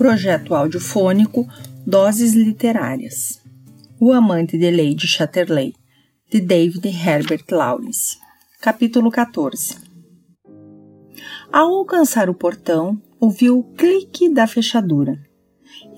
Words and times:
Projeto 0.00 0.54
audiofônico 0.54 1.46
Doses 1.86 2.32
Literárias. 2.32 3.38
O 4.00 4.14
Amante 4.14 4.56
de 4.56 4.70
Lady 4.70 5.06
Chatterley, 5.06 5.74
de 6.32 6.40
David 6.40 6.88
Herbert 6.88 7.44
Lawrence. 7.50 8.16
Capítulo 8.62 9.10
14. 9.10 9.76
Ao 11.52 11.68
alcançar 11.74 12.30
o 12.30 12.34
portão, 12.34 12.98
ouviu 13.20 13.58
o 13.58 13.74
clique 13.74 14.32
da 14.32 14.46
fechadura. 14.46 15.20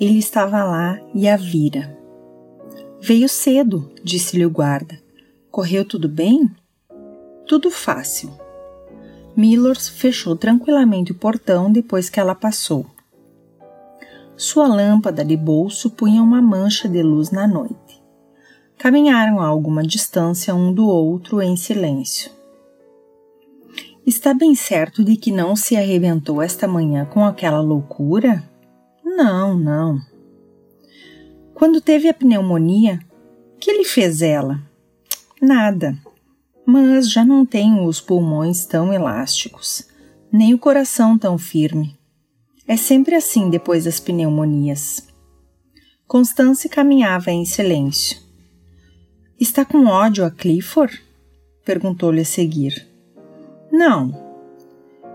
Ele 0.01 0.19
estava 0.19 0.65
lá 0.65 0.99
e 1.15 1.29
a 1.29 1.37
vira. 1.37 1.97
Veio 3.01 3.29
cedo, 3.29 3.89
disse-lhe 4.03 4.45
o 4.45 4.51
guarda. 4.51 4.99
Correu 5.49 5.85
tudo 5.85 6.09
bem? 6.09 6.51
Tudo 7.47 7.71
fácil. 7.71 8.37
Millers 9.37 9.89
fechou 9.89 10.35
tranquilamente 10.35 11.13
o 11.13 11.19
portão 11.19 11.71
depois 11.71 12.11
que 12.11 12.19
ela 12.19 12.35
passou. 12.35 12.85
Sua 14.43 14.67
lâmpada 14.67 15.25
de 15.25 15.37
bolso 15.37 15.89
punha 15.89 16.21
uma 16.21 16.43
mancha 16.43 16.89
de 16.89 17.01
luz 17.01 17.31
na 17.31 17.47
noite. 17.47 18.03
Caminharam 18.77 19.41
a 19.41 19.47
alguma 19.47 19.85
distância 19.85 20.53
um 20.53 20.75
do 20.75 20.85
outro 20.85 21.41
em 21.41 21.57
silêncio. 21.57 22.29
Está 24.05 24.35
bem 24.35 24.57
certo 24.57 25.05
de 25.05 25.17
que 25.17 25.31
não 25.31 25.55
se 25.55 25.77
arrebentou 25.77 26.43
esta 26.43 26.67
manhã 26.67 27.05
com 27.05 27.25
aquela 27.25 27.61
loucura? 27.61 28.43
Não, 29.05 29.57
não. 29.57 30.01
Quando 31.55 31.81
teve 31.81 32.09
a 32.09 32.15
pneumonia, 32.15 32.99
que 33.61 33.73
lhe 33.73 33.85
fez 33.85 34.23
ela? 34.23 34.61
Nada 35.41 35.97
mas 36.65 37.11
já 37.11 37.25
não 37.25 37.45
tenho 37.45 37.85
os 37.85 38.01
pulmões 38.01 38.65
tão 38.65 38.93
elásticos, 38.93 39.89
nem 40.33 40.55
o 40.55 40.59
coração 40.59 41.19
tão 41.19 41.37
firme. 41.37 41.99
É 42.67 42.77
sempre 42.77 43.15
assim 43.15 43.51
depois 43.51 43.85
das 43.85 43.99
pneumonias. 43.99 45.09
Constance 46.07 46.69
caminhava 46.69 47.31
em 47.31 47.45
silêncio. 47.45 48.19
Está 49.39 49.65
com 49.65 49.87
ódio 49.87 50.25
a 50.25 50.31
Clifford? 50.31 51.03
perguntou-lhe 51.65 52.21
a 52.21 52.25
seguir. 52.25 52.87
Não. 53.71 54.13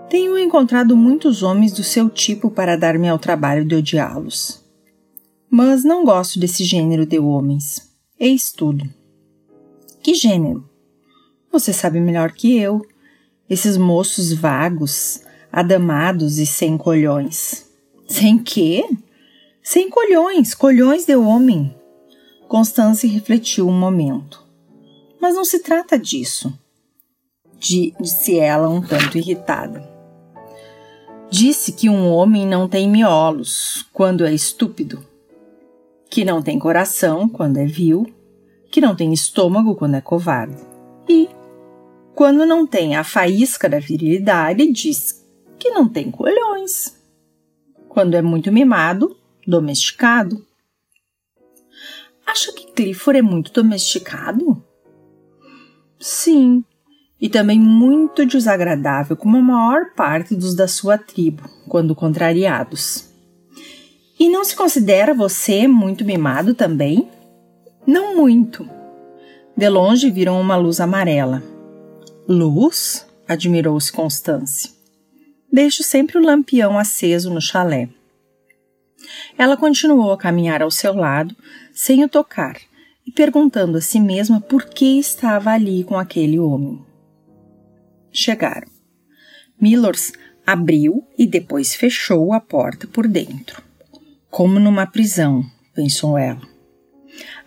Tenho 0.09 0.37
encontrado 0.37 0.97
muitos 0.97 1.43
homens 1.43 1.71
do 1.71 1.83
seu 1.83 2.09
tipo 2.09 2.49
para 2.49 2.75
dar-me 2.75 3.07
ao 3.07 3.19
trabalho 3.19 3.63
de 3.63 3.75
odiá-los. 3.75 4.63
Mas 5.49 5.83
não 5.83 6.03
gosto 6.03 6.39
desse 6.39 6.63
gênero 6.63 7.05
de 7.05 7.19
homens. 7.19 7.89
Eis 8.19 8.51
tudo. 8.51 8.83
Que 10.01 10.13
gênero? 10.13 10.67
Você 11.51 11.71
sabe 11.71 11.99
melhor 11.99 12.31
que 12.31 12.57
eu. 12.57 12.85
Esses 13.49 13.77
moços 13.77 14.33
vagos, 14.33 15.21
adamados 15.51 16.37
e 16.37 16.45
sem 16.45 16.77
colhões. 16.77 17.69
Sem 18.07 18.37
quê? 18.37 18.87
Sem 19.61 19.89
colhões, 19.89 20.53
colhões 20.53 21.05
de 21.05 21.15
homem. 21.15 21.75
Constance 22.47 23.05
refletiu 23.05 23.67
um 23.67 23.77
momento. 23.77 24.45
Mas 25.19 25.35
não 25.35 25.43
se 25.43 25.59
trata 25.59 25.97
disso, 25.97 26.57
disse 27.59 28.39
ela 28.39 28.69
um 28.69 28.81
tanto 28.81 29.17
irritada. 29.17 29.83
Disse 31.29 31.73
que 31.73 31.89
um 31.89 32.09
homem 32.09 32.47
não 32.47 32.69
tem 32.69 32.89
miolos 32.89 33.85
quando 33.91 34.25
é 34.25 34.33
estúpido, 34.33 35.03
que 36.09 36.23
não 36.23 36.41
tem 36.41 36.57
coração 36.57 37.27
quando 37.27 37.57
é 37.57 37.65
vil, 37.65 38.05
que 38.71 38.79
não 38.79 38.95
tem 38.95 39.11
estômago 39.11 39.75
quando 39.75 39.95
é 39.95 40.01
covarde. 40.01 40.55
E 41.09 41.27
quando 42.15 42.45
não 42.45 42.65
tem 42.65 42.95
a 42.95 43.03
faísca 43.03 43.67
da 43.67 43.79
virilidade, 43.79 44.71
diz 44.71 45.26
que 45.59 45.69
não 45.69 45.87
tem 45.87 46.11
colhões. 46.11 46.95
Quando 47.89 48.15
é 48.15 48.21
muito 48.21 48.51
mimado, 48.51 49.17
domesticado. 49.45 50.45
Acha 52.25 52.51
que 52.53 52.71
Clifford 52.71 53.19
é 53.19 53.21
muito 53.21 53.51
domesticado? 53.51 54.63
Sim, 55.99 56.63
e 57.19 57.27
também 57.27 57.59
muito 57.59 58.25
desagradável, 58.25 59.17
como 59.17 59.37
a 59.37 59.41
maior 59.41 59.93
parte 59.95 60.35
dos 60.35 60.53
da 60.53 60.67
sua 60.67 60.97
tribo, 60.97 61.43
quando 61.67 61.95
contrariados. 61.95 63.09
E 64.19 64.29
não 64.29 64.43
se 64.43 64.55
considera 64.55 65.13
você 65.13 65.67
muito 65.67 66.05
mimado 66.05 66.53
também? 66.53 67.09
Não 67.85 68.15
muito. 68.15 68.67
De 69.55 69.69
longe 69.69 70.11
viram 70.11 70.39
uma 70.39 70.55
luz 70.55 70.79
amarela. 70.79 71.41
Luz? 72.27 73.07
admirou-se 73.27 73.91
Constance. 73.91 74.76
Deixo 75.51 75.83
sempre 75.83 76.17
o 76.17 76.21
lampião 76.21 76.77
aceso 76.77 77.33
no 77.33 77.41
chalé. 77.41 77.89
Ela 79.37 79.55
continuou 79.55 80.11
a 80.11 80.17
caminhar 80.17 80.61
ao 80.61 80.71
seu 80.71 80.93
lado, 80.93 81.35
sem 81.71 82.03
o 82.03 82.09
tocar, 82.09 82.57
e 83.05 83.11
perguntando 83.11 83.77
a 83.77 83.81
si 83.81 83.99
mesma 83.99 84.41
por 84.41 84.65
que 84.65 84.99
estava 84.99 85.51
ali 85.51 85.83
com 85.83 85.97
aquele 85.97 86.37
homem. 86.39 86.83
Chegaram. 88.11 88.67
Millers 89.59 90.11
abriu 90.45 91.05
e 91.17 91.25
depois 91.25 91.75
fechou 91.75 92.33
a 92.33 92.39
porta 92.39 92.87
por 92.87 93.07
dentro. 93.07 93.61
Como 94.29 94.59
numa 94.59 94.85
prisão, 94.85 95.43
pensou 95.73 96.17
ela. 96.17 96.41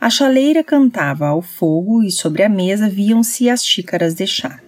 A 0.01 0.09
chaleira 0.09 0.65
cantava 0.65 1.27
ao 1.27 1.43
fogo 1.43 2.03
e 2.03 2.11
sobre 2.11 2.43
a 2.43 2.49
mesa 2.49 2.89
viam-se 2.89 3.49
as 3.49 3.65
xícaras 3.65 4.15
de 4.15 4.27
chá. 4.27 4.61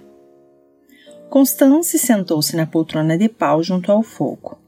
Constance 1.33 1.99
sentou-se 1.99 2.55
na 2.55 2.67
poltrona 2.67 3.17
de 3.17 3.27
pau 3.27 3.63
junto 3.63 3.91
ao 3.91 4.03
fogo. 4.03 4.59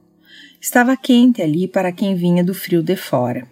Estava 0.59 0.97
quente 0.97 1.43
ali 1.43 1.69
para 1.69 1.93
quem 1.93 2.17
vinha 2.17 2.43
do 2.43 2.55
frio 2.55 2.83
de 2.83 2.97
fora. 2.97 3.47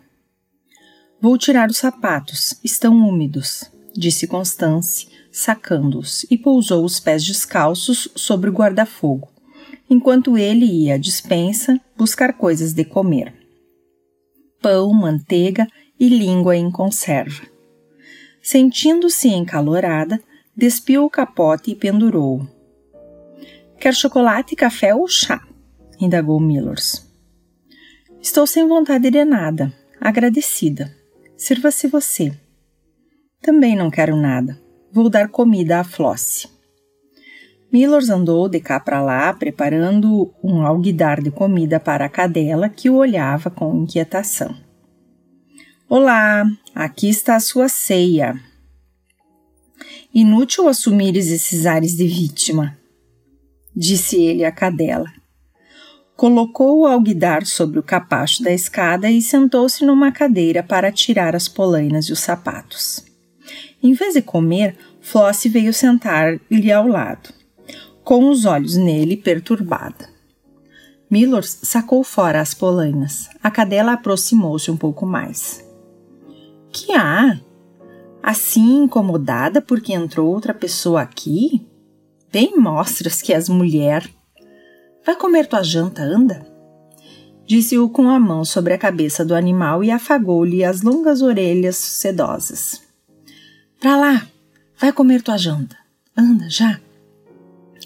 Vou 1.20 1.36
tirar 1.36 1.68
os 1.68 1.76
sapatos, 1.76 2.58
estão 2.64 2.96
úmidos, 2.96 3.70
disse 3.94 4.26
Constance, 4.26 5.08
sacando-os, 5.30 6.24
e 6.30 6.38
pousou 6.38 6.86
os 6.86 6.98
pés 6.98 7.22
descalços 7.22 8.08
sobre 8.16 8.48
o 8.48 8.52
guarda-fogo, 8.54 9.28
enquanto 9.90 10.38
ele 10.38 10.64
ia 10.64 10.94
à 10.94 10.96
dispensa 10.96 11.78
buscar 11.94 12.32
coisas 12.32 12.72
de 12.72 12.82
comer. 12.82 13.34
Pão, 14.62 14.90
manteiga 14.90 15.68
e 16.00 16.08
língua 16.08 16.56
em 16.56 16.70
conserva. 16.70 17.42
Sentindo-se 18.42 19.28
encalorada, 19.28 20.18
despiu 20.56 21.04
o 21.04 21.10
capote 21.10 21.72
e 21.72 21.74
pendurou-o. 21.74 22.51
Quer 23.82 23.96
chocolate, 23.96 24.54
café 24.54 24.94
ou 24.94 25.08
chá? 25.08 25.44
indagou 25.98 26.38
Millers. 26.38 27.04
Estou 28.20 28.46
sem 28.46 28.68
vontade 28.68 29.10
de 29.10 29.24
nada. 29.24 29.72
Agradecida. 30.00 30.96
Sirva-se 31.36 31.88
você. 31.88 32.32
Também 33.40 33.74
não 33.74 33.90
quero 33.90 34.16
nada. 34.16 34.56
Vou 34.92 35.10
dar 35.10 35.26
comida 35.30 35.80
à 35.80 35.82
Flossie. 35.82 36.48
Millers 37.72 38.08
andou 38.08 38.48
de 38.48 38.60
cá 38.60 38.78
para 38.78 39.02
lá, 39.02 39.34
preparando 39.34 40.32
um 40.44 40.64
alguidar 40.64 41.20
de 41.20 41.32
comida 41.32 41.80
para 41.80 42.04
a 42.04 42.08
cadela 42.08 42.68
que 42.68 42.88
o 42.88 42.94
olhava 42.94 43.50
com 43.50 43.82
inquietação. 43.82 44.54
Olá, 45.88 46.44
aqui 46.72 47.08
está 47.08 47.34
a 47.34 47.40
sua 47.40 47.68
ceia. 47.68 48.40
Inútil 50.14 50.68
assumires 50.68 51.26
esses 51.26 51.66
ares 51.66 51.96
de 51.96 52.06
vítima, 52.06 52.78
disse 53.74 54.16
ele 54.20 54.44
à 54.44 54.52
cadela. 54.52 55.10
Colocou 56.16 56.80
o 56.80 56.86
alguidar 56.86 57.46
sobre 57.46 57.78
o 57.78 57.82
capacho 57.82 58.42
da 58.42 58.52
escada 58.52 59.10
e 59.10 59.20
sentou-se 59.20 59.84
numa 59.84 60.12
cadeira 60.12 60.62
para 60.62 60.92
tirar 60.92 61.34
as 61.34 61.48
polainas 61.48 62.06
e 62.06 62.12
os 62.12 62.20
sapatos. 62.20 63.04
Em 63.82 63.92
vez 63.92 64.14
de 64.14 64.22
comer, 64.22 64.76
Flossie 65.00 65.50
veio 65.50 65.72
sentar-lhe 65.72 66.70
ao 66.70 66.86
lado, 66.86 67.30
com 68.04 68.30
os 68.30 68.44
olhos 68.44 68.76
nele 68.76 69.16
perturbada. 69.16 70.08
Millers 71.10 71.58
sacou 71.62 72.02
fora 72.02 72.40
as 72.40 72.54
polainas. 72.54 73.28
A 73.42 73.50
cadela 73.50 73.92
aproximou-se 73.92 74.70
um 74.70 74.76
pouco 74.76 75.04
mais. 75.04 75.62
Que 76.72 76.92
há? 76.92 77.38
Assim 78.22 78.84
incomodada 78.84 79.60
porque 79.60 79.92
entrou 79.92 80.32
outra 80.32 80.54
pessoa 80.54 81.02
aqui? 81.02 81.66
Bem 82.32 82.56
mostras 82.56 83.20
que 83.20 83.34
és 83.34 83.46
mulher. 83.46 84.08
Vai 85.04 85.14
comer 85.14 85.46
tua 85.46 85.62
janta, 85.62 86.02
anda? 86.02 86.46
Disse-o 87.44 87.90
com 87.90 88.08
a 88.08 88.18
mão 88.18 88.42
sobre 88.42 88.72
a 88.72 88.78
cabeça 88.78 89.22
do 89.22 89.34
animal 89.34 89.84
e 89.84 89.90
afagou-lhe 89.90 90.64
as 90.64 90.80
longas 90.80 91.20
orelhas 91.20 91.76
sedosas. 91.76 92.80
Pra 93.78 93.98
lá! 93.98 94.26
Vai 94.80 94.94
comer 94.94 95.20
tua 95.20 95.36
janta. 95.36 95.76
Anda, 96.16 96.48
já! 96.48 96.80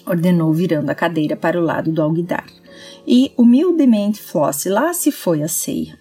Ordenou 0.05 0.53
virando 0.53 0.89
a 0.89 0.95
cadeira 0.95 1.35
para 1.35 1.59
o 1.59 1.63
lado 1.63 1.91
do 1.91 2.01
alguidar. 2.01 2.47
E, 3.05 3.33
humildemente, 3.35 4.21
Flossie 4.21 4.71
lá 4.71 4.93
se 4.93 5.11
foi 5.11 5.43
à 5.43 5.49
ceia. 5.49 5.99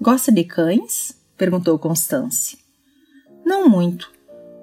Gosta 0.00 0.30
de 0.30 0.44
cães? 0.44 1.16
perguntou 1.36 1.76
Constance. 1.80 2.58
Não 3.44 3.68
muito. 3.68 4.08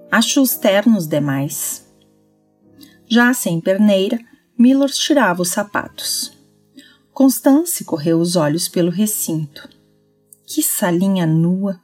Acho-os 0.10 0.56
ternos 0.56 1.06
demais. 1.06 1.84
Já 3.08 3.34
sem 3.34 3.60
perneira, 3.60 4.20
Millers 4.58 4.98
tirava 4.98 5.42
os 5.42 5.50
sapatos. 5.50 6.32
Constance 7.12 7.84
correu 7.84 8.20
os 8.20 8.36
olhos 8.36 8.68
pelo 8.68 8.90
recinto. 8.90 9.70
Que 10.46 10.64
salinha 10.64 11.26
nua! 11.26 11.80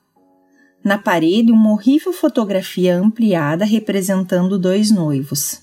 Na 0.83 0.97
parede, 0.97 1.51
uma 1.51 1.71
horrível 1.71 2.13
fotografia 2.13 2.97
ampliada 2.97 3.65
representando 3.65 4.57
dois 4.57 4.91
noivos. 4.91 5.61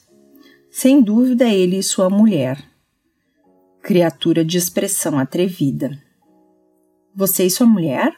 Sem 0.70 1.00
dúvida, 1.00 1.48
ele 1.48 1.78
e 1.78 1.82
sua 1.82 2.10
mulher. 2.10 2.62
Criatura 3.82 4.44
de 4.44 4.58
expressão 4.58 5.18
atrevida. 5.18 5.98
Você 7.14 7.46
e 7.46 7.50
sua 7.50 7.66
mulher? 7.66 8.14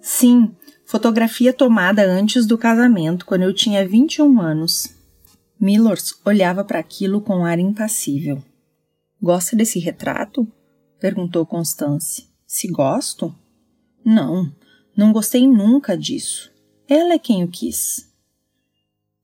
Sim, 0.00 0.54
fotografia 0.86 1.52
tomada 1.52 2.02
antes 2.02 2.46
do 2.46 2.56
casamento, 2.56 3.26
quando 3.26 3.42
eu 3.42 3.52
tinha 3.52 3.86
21 3.86 4.40
anos. 4.40 4.99
Millers 5.60 6.18
olhava 6.24 6.64
para 6.64 6.78
aquilo 6.78 7.20
com 7.20 7.44
ar 7.44 7.58
impassível. 7.58 8.42
Gosta 9.20 9.54
desse 9.54 9.78
retrato? 9.78 10.50
perguntou 10.98 11.44
Constance. 11.44 12.30
Se 12.46 12.66
gosto? 12.66 13.34
Não, 14.02 14.50
não 14.96 15.12
gostei 15.12 15.46
nunca 15.46 15.98
disso. 15.98 16.50
Ela 16.88 17.12
é 17.12 17.18
quem 17.18 17.44
o 17.44 17.48
quis. 17.48 18.10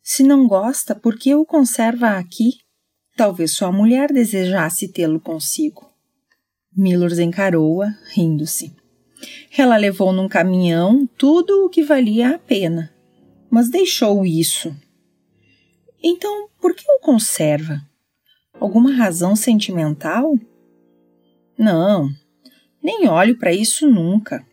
Se 0.02 0.22
não 0.22 0.46
gosta, 0.46 0.94
por 0.94 1.18
que 1.18 1.34
o 1.34 1.46
conserva 1.46 2.18
aqui? 2.18 2.58
Talvez 3.16 3.52
sua 3.52 3.72
mulher 3.72 4.12
desejasse 4.12 4.88
tê-lo 4.88 5.18
consigo. 5.18 5.90
Millers 6.76 7.18
encarou-a, 7.18 7.88
rindo-se. 8.12 8.76
Ela 9.56 9.78
levou 9.78 10.12
num 10.12 10.28
caminhão 10.28 11.06
tudo 11.16 11.64
o 11.64 11.70
que 11.70 11.82
valia 11.82 12.34
a 12.34 12.38
pena, 12.38 12.92
mas 13.50 13.70
deixou 13.70 14.26
isso. 14.26 14.76
Então, 16.08 16.48
por 16.60 16.72
que 16.72 16.84
o 16.88 17.00
conserva? 17.00 17.82
Alguma 18.60 18.92
razão 18.92 19.34
sentimental? 19.34 20.38
Não, 21.58 22.08
nem 22.80 23.08
olho 23.08 23.36
para 23.36 23.52
isso 23.52 23.90
nunca. 23.90 24.46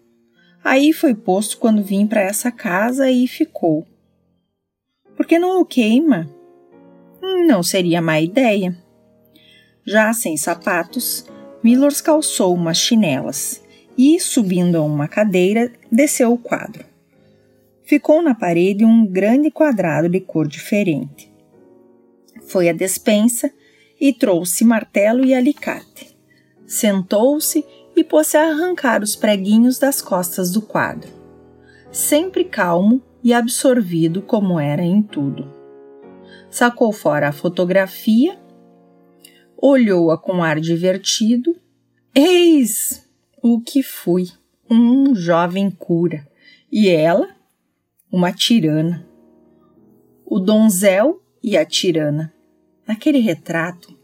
Aí 0.64 0.92
foi 0.92 1.14
posto 1.14 1.60
quando 1.60 1.84
vim 1.84 2.08
para 2.08 2.22
essa 2.22 2.52
casa 2.52 3.12
e 3.12 3.28
ficou. 3.28 3.86
Por 5.16 5.28
que 5.28 5.38
não 5.38 5.62
o 5.62 5.66
queima? 5.66 6.28
Não 7.46 7.62
seria 7.62 8.02
má 8.02 8.20
ideia. 8.20 8.76
Já 9.86 10.12
sem 10.12 10.36
sapatos, 10.36 11.24
Millers 11.64 12.02
calçou 12.02 12.52
umas 12.56 12.80
chinelas 12.80 13.64
e, 13.96 14.20
subindo 14.20 14.76
a 14.76 14.82
uma 14.82 15.08
cadeira, 15.08 15.72
desceu 15.92 16.34
o 16.34 16.38
quadro. 16.40 16.84
Ficou 17.84 18.24
na 18.24 18.34
parede 18.34 18.84
um 18.84 19.06
grande 19.06 19.52
quadrado 19.52 20.10
de 20.10 20.20
cor 20.20 20.48
diferente. 20.48 21.32
Foi 22.48 22.70
à 22.70 22.74
despensa 22.74 23.52
e 24.00 24.14
trouxe 24.14 24.66
martelo 24.66 25.24
e 25.24 25.34
alicate. 25.34 26.16
Sentou-se 26.66 27.66
e 27.96 28.04
pôs-se 28.04 28.38
a 28.38 28.50
arrancar 28.50 29.02
os 29.02 29.16
preguinhos 29.16 29.80
das 29.80 30.02
costas 30.02 30.52
do 30.52 30.62
quadro, 30.62 31.10
sempre 31.92 32.44
calmo 32.44 33.02
e 33.24 33.34
absorvido 33.34 34.22
como 34.22 34.60
era 34.60 34.82
em 34.82 35.02
tudo. 35.02 35.52
Sacou 36.50 36.92
fora 36.92 37.30
a 37.30 37.32
fotografia, 37.32 38.38
olhou-a 39.58 40.18
com 40.18 40.44
ar 40.44 40.60
divertido. 40.60 41.56
Eis 42.14 43.10
o 43.42 43.60
que 43.60 43.82
fui, 43.82 44.28
um 44.70 45.16
jovem 45.16 45.72
cura, 45.72 46.28
e 46.72 46.90
ela, 46.90 47.30
uma 48.12 48.32
tirana. 48.32 49.08
O 50.26 50.40
donzel 50.40 51.23
e 51.44 51.58
a 51.58 51.66
tirana. 51.66 52.34
Naquele 52.88 53.20
retrato, 53.20 53.96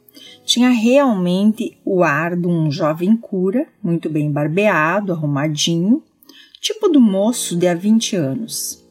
tinha 0.43 0.69
realmente 0.69 1.77
o 1.85 2.03
ar 2.03 2.35
de 2.35 2.47
um 2.47 2.71
jovem 2.71 3.15
cura, 3.15 3.67
muito 3.81 4.09
bem 4.09 4.31
barbeado, 4.31 5.13
arrumadinho, 5.13 6.03
tipo 6.59 6.89
do 6.89 6.99
moço 6.99 7.55
de 7.55 7.67
há 7.67 7.73
20 7.73 8.15
anos. 8.15 8.83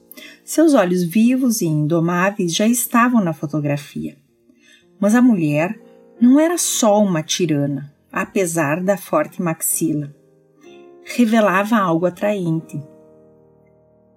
Seus 0.45 0.73
olhos 0.73 1.05
vivos 1.05 1.61
e 1.61 1.67
indomáveis 1.67 2.55
já 2.55 2.67
estavam 2.67 3.23
na 3.23 3.35
fotografia. 3.35 4.17
Mas 4.99 5.15
a 5.15 5.21
mulher 5.21 5.79
não 6.21 6.41
era 6.41 6.57
só 6.57 7.03
uma 7.03 7.23
tirana, 7.23 7.93
apesar 8.11 8.83
da 8.83 8.97
forte 8.97 9.43
maxila. 9.43 10.15
Revelava 11.05 11.77
algo 11.77 12.07
atraente. 12.07 12.83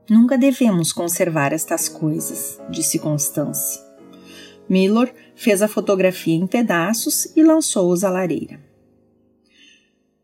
Nunca 0.10 0.38
devemos 0.38 0.92
conservar 0.92 1.54
estas 1.54 1.88
coisas, 1.88 2.60
disse 2.69 3.00
Constance. 3.00 3.90
Miller 4.71 5.13
fez 5.35 5.62
a 5.62 5.68
fotografia 5.68 6.33
em 6.33 6.47
pedaços 6.47 7.25
e 7.35 7.44
lançou-os 7.44 8.06
à 8.06 8.09
lareira. 8.09 8.57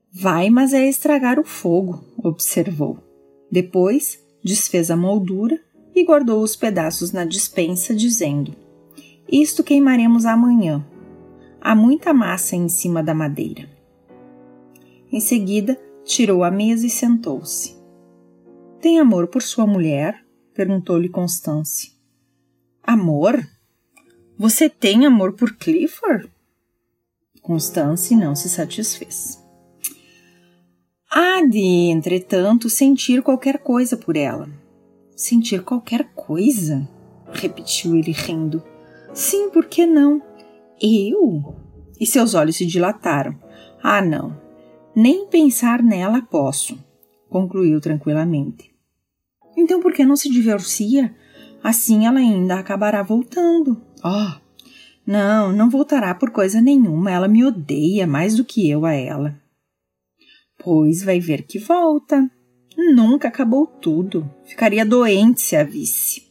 Vai, 0.09 0.49
mas 0.49 0.73
é 0.73 0.87
estragar 0.87 1.37
o 1.37 1.43
fogo, 1.43 2.01
observou. 2.23 2.97
Depois 3.51 4.23
desfez 4.41 4.89
a 4.89 4.95
moldura 4.95 5.59
e 5.93 6.01
guardou 6.05 6.41
os 6.41 6.55
pedaços 6.55 7.11
na 7.11 7.25
dispensa, 7.25 7.93
dizendo: 7.93 8.55
Isto 9.29 9.65
queimaremos 9.65 10.25
amanhã. 10.25 10.87
Há 11.59 11.75
muita 11.75 12.13
massa 12.13 12.55
em 12.55 12.69
cima 12.69 13.03
da 13.03 13.13
madeira. 13.13 13.69
Em 15.11 15.19
seguida, 15.19 15.77
tirou 16.05 16.41
a 16.45 16.49
mesa 16.49 16.87
e 16.87 16.89
sentou-se. 16.89 17.75
Tem 18.79 18.97
amor 18.97 19.27
por 19.27 19.41
sua 19.41 19.67
mulher? 19.67 20.25
perguntou-lhe 20.53 21.09
Constance. 21.09 21.91
Amor? 22.81 23.45
Você 24.39 24.69
tem 24.69 25.03
amor 25.03 25.33
por 25.33 25.55
Clifford? 25.55 26.29
Constance 27.41 28.15
não 28.15 28.35
se 28.35 28.47
satisfez. 28.47 29.43
Há 31.09 31.41
de, 31.41 31.89
entretanto, 31.89 32.69
sentir 32.69 33.23
qualquer 33.23 33.57
coisa 33.57 33.97
por 33.97 34.15
ela. 34.15 34.47
Sentir 35.15 35.63
qualquer 35.63 36.13
coisa? 36.13 36.87
repetiu 37.31 37.95
ele 37.95 38.11
rindo. 38.11 38.63
Sim, 39.11 39.49
por 39.49 39.65
que 39.65 39.87
não? 39.87 40.21
Eu? 40.79 41.55
E 41.99 42.05
seus 42.05 42.35
olhos 42.35 42.57
se 42.57 42.65
dilataram. 42.65 43.35
Ah, 43.81 44.03
não. 44.03 44.39
Nem 44.95 45.27
pensar 45.27 45.81
nela 45.81 46.21
posso, 46.21 46.77
concluiu 47.27 47.81
tranquilamente. 47.81 48.71
Então 49.57 49.81
por 49.81 49.93
que 49.93 50.05
não 50.05 50.15
se 50.15 50.29
divorcia? 50.29 51.15
Assim 51.63 52.05
ela 52.05 52.19
ainda 52.19 52.59
acabará 52.59 53.01
voltando. 53.01 53.86
Oh, 54.03 54.39
não, 55.05 55.53
não 55.53 55.69
voltará 55.69 56.13
por 56.13 56.31
coisa 56.31 56.59
nenhuma. 56.59 57.11
Ela 57.11 57.27
me 57.27 57.45
odeia 57.45 58.05
mais 58.05 58.35
do 58.35 58.43
que 58.43 58.69
eu 58.69 58.85
a 58.85 58.93
ela. 58.93 59.39
Pois 60.57 61.03
vai 61.03 61.19
ver 61.19 61.43
que 61.43 61.59
volta. 61.59 62.29
Nunca 62.77 63.27
acabou 63.27 63.65
tudo. 63.65 64.29
Ficaria 64.45 64.85
doente 64.85 65.41
se 65.41 65.55
a 65.55 65.63
visse. 65.63 66.27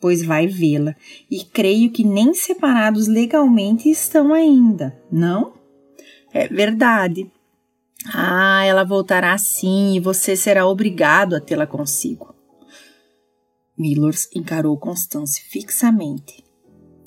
Pois 0.00 0.24
vai 0.24 0.48
vê-la, 0.48 0.96
e 1.30 1.44
creio 1.44 1.88
que 1.92 2.02
nem 2.02 2.34
separados 2.34 3.06
legalmente 3.06 3.88
estão 3.88 4.34
ainda, 4.34 5.00
não? 5.10 5.54
É 6.32 6.48
verdade. 6.48 7.30
Ah, 8.12 8.64
ela 8.64 8.82
voltará 8.82 9.38
sim 9.38 9.94
e 9.94 10.00
você 10.00 10.34
será 10.34 10.66
obrigado 10.66 11.36
a 11.36 11.40
tê-la 11.40 11.68
consigo. 11.68 12.34
Millers 13.78 14.28
encarou 14.34 14.76
Constance 14.76 15.40
fixamente. 15.40 16.41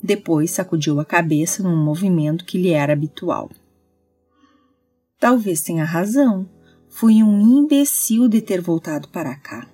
Depois 0.06 0.52
sacudiu 0.52 1.00
a 1.00 1.04
cabeça 1.04 1.64
num 1.64 1.76
movimento 1.76 2.44
que 2.44 2.56
lhe 2.56 2.70
era 2.70 2.92
habitual. 2.92 3.50
Talvez 5.18 5.62
tenha 5.62 5.84
razão. 5.84 6.48
Fui 6.88 7.24
um 7.24 7.40
imbecil 7.40 8.28
de 8.28 8.40
ter 8.40 8.60
voltado 8.60 9.08
para 9.08 9.34
cá. 9.34 9.66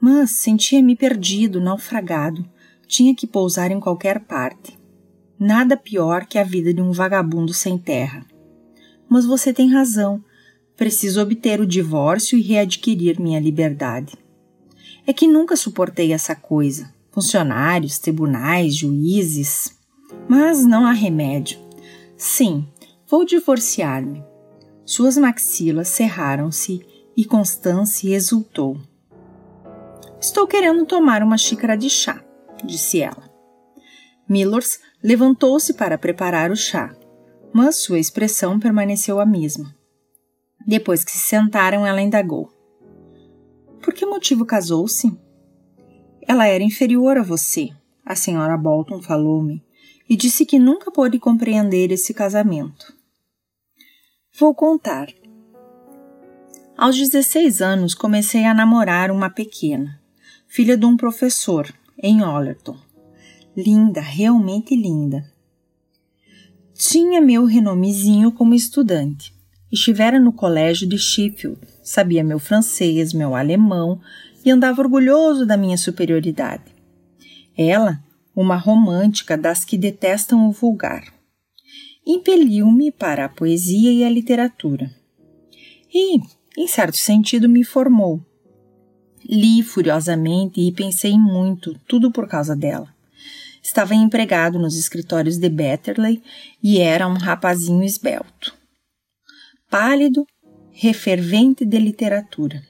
Mas 0.00 0.30
sentia-me 0.30 0.96
perdido, 0.96 1.60
naufragado. 1.60 2.48
Tinha 2.86 3.14
que 3.14 3.26
pousar 3.26 3.70
em 3.70 3.78
qualquer 3.78 4.20
parte. 4.20 4.78
Nada 5.38 5.76
pior 5.76 6.24
que 6.24 6.38
a 6.38 6.42
vida 6.42 6.72
de 6.72 6.80
um 6.80 6.90
vagabundo 6.90 7.52
sem 7.52 7.76
terra. 7.76 8.24
Mas 9.06 9.26
você 9.26 9.52
tem 9.52 9.70
razão. 9.70 10.24
Preciso 10.78 11.20
obter 11.20 11.60
o 11.60 11.66
divórcio 11.66 12.38
e 12.38 12.42
readquirir 12.42 13.20
minha 13.20 13.38
liberdade. 13.38 14.14
É 15.06 15.12
que 15.12 15.28
nunca 15.28 15.56
suportei 15.56 16.10
essa 16.10 16.34
coisa 16.34 16.98
funcionários, 17.10 17.98
tribunais, 17.98 18.74
juízes. 18.74 19.76
Mas 20.28 20.64
não 20.64 20.86
há 20.86 20.92
remédio. 20.92 21.58
Sim, 22.16 22.66
vou 23.08 23.24
divorciar-me. 23.24 24.24
Suas 24.84 25.16
maxilas 25.16 25.88
cerraram-se 25.88 26.84
e 27.16 27.24
Constance 27.24 28.10
exultou. 28.10 28.76
Estou 30.20 30.46
querendo 30.46 30.84
tomar 30.84 31.22
uma 31.22 31.38
xícara 31.38 31.76
de 31.76 31.88
chá, 31.88 32.22
disse 32.64 33.00
ela. 33.00 33.30
Millers 34.28 34.78
levantou-se 35.02 35.74
para 35.74 35.98
preparar 35.98 36.50
o 36.50 36.56
chá, 36.56 36.94
mas 37.52 37.76
sua 37.76 37.98
expressão 37.98 38.60
permaneceu 38.60 39.18
a 39.18 39.26
mesma. 39.26 39.74
Depois 40.66 41.02
que 41.02 41.10
se 41.10 41.18
sentaram, 41.18 41.86
ela 41.86 42.02
indagou: 42.02 42.48
Por 43.82 43.94
que 43.94 44.04
motivo 44.04 44.44
casou-se? 44.44 45.10
Ela 46.26 46.46
era 46.46 46.62
inferior 46.62 47.16
a 47.16 47.22
você, 47.22 47.70
a 48.04 48.14
senhora 48.14 48.56
Bolton 48.56 49.00
falou-me, 49.00 49.62
e 50.08 50.16
disse 50.16 50.44
que 50.44 50.58
nunca 50.58 50.90
pôde 50.90 51.18
compreender 51.18 51.90
esse 51.92 52.12
casamento. 52.12 52.92
Vou 54.38 54.54
contar. 54.54 55.08
Aos 56.76 56.96
16 56.96 57.60
anos 57.60 57.94
comecei 57.94 58.44
a 58.44 58.54
namorar 58.54 59.10
uma 59.10 59.28
pequena, 59.28 60.00
filha 60.48 60.76
de 60.76 60.86
um 60.86 60.96
professor, 60.96 61.72
em 62.02 62.22
Ollerton. 62.22 62.76
Linda, 63.56 64.00
realmente 64.00 64.74
linda. 64.74 65.30
Tinha 66.74 67.20
meu 67.20 67.44
renomezinho 67.44 68.32
como 68.32 68.54
estudante. 68.54 69.34
Estivera 69.70 70.18
no 70.18 70.32
colégio 70.32 70.88
de 70.88 70.98
Sheffield, 70.98 71.60
sabia 71.82 72.24
meu 72.24 72.38
francês, 72.38 73.12
meu 73.12 73.36
alemão 73.36 74.00
e 74.44 74.50
andava 74.50 74.80
orgulhoso 74.80 75.44
da 75.44 75.56
minha 75.56 75.76
superioridade. 75.76 76.74
Ela, 77.56 78.02
uma 78.34 78.56
romântica 78.56 79.36
das 79.36 79.64
que 79.64 79.76
detestam 79.76 80.48
o 80.48 80.52
vulgar, 80.52 81.04
impeliu-me 82.06 82.90
para 82.90 83.26
a 83.26 83.28
poesia 83.28 83.92
e 83.92 84.04
a 84.04 84.10
literatura. 84.10 84.90
E, 85.92 86.20
em 86.56 86.66
certo 86.66 86.96
sentido, 86.96 87.48
me 87.48 87.64
formou. 87.64 88.20
Li 89.24 89.62
furiosamente 89.62 90.60
e 90.60 90.72
pensei 90.72 91.18
muito, 91.18 91.78
tudo 91.86 92.10
por 92.10 92.26
causa 92.26 92.56
dela. 92.56 92.88
Estava 93.62 93.94
empregado 93.94 94.58
nos 94.58 94.76
escritórios 94.78 95.36
de 95.36 95.48
Betterley 95.48 96.22
e 96.62 96.78
era 96.78 97.06
um 97.06 97.14
rapazinho 97.14 97.84
esbelto. 97.84 98.54
Pálido, 99.68 100.26
refervente 100.72 101.64
de 101.64 101.78
literatura. 101.78 102.69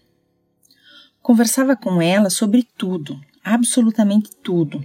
Conversava 1.22 1.76
com 1.76 2.00
ela 2.00 2.30
sobre 2.30 2.66
tudo, 2.76 3.20
absolutamente 3.44 4.30
tudo. 4.42 4.82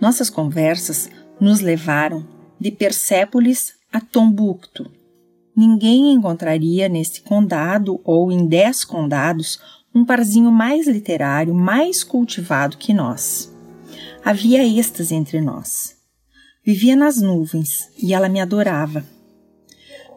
Nossas 0.00 0.30
conversas 0.30 1.10
nos 1.40 1.60
levaram 1.60 2.26
de 2.58 2.70
Persépolis 2.70 3.74
a 3.92 4.00
Tombucto. 4.00 4.90
Ninguém 5.54 6.12
encontraria 6.12 6.88
neste 6.88 7.22
condado 7.22 8.00
ou 8.04 8.30
em 8.30 8.46
dez 8.46 8.84
condados 8.84 9.60
um 9.94 10.04
parzinho 10.04 10.50
mais 10.50 10.86
literário, 10.86 11.54
mais 11.54 12.02
cultivado 12.02 12.78
que 12.78 12.94
nós. 12.94 13.52
Havia 14.24 14.64
êxtase 14.64 15.14
entre 15.14 15.40
nós. 15.40 15.96
Vivia 16.64 16.94
nas 16.94 17.20
nuvens 17.20 17.90
e 18.00 18.14
ela 18.14 18.28
me 18.28 18.40
adorava. 18.40 19.04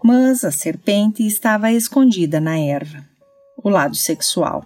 Mas 0.03 0.45
a 0.45 0.51
serpente 0.51 1.25
estava 1.25 1.71
escondida 1.71 2.39
na 2.39 2.57
erva, 2.59 3.03
o 3.63 3.69
lado 3.69 3.95
sexual. 3.95 4.63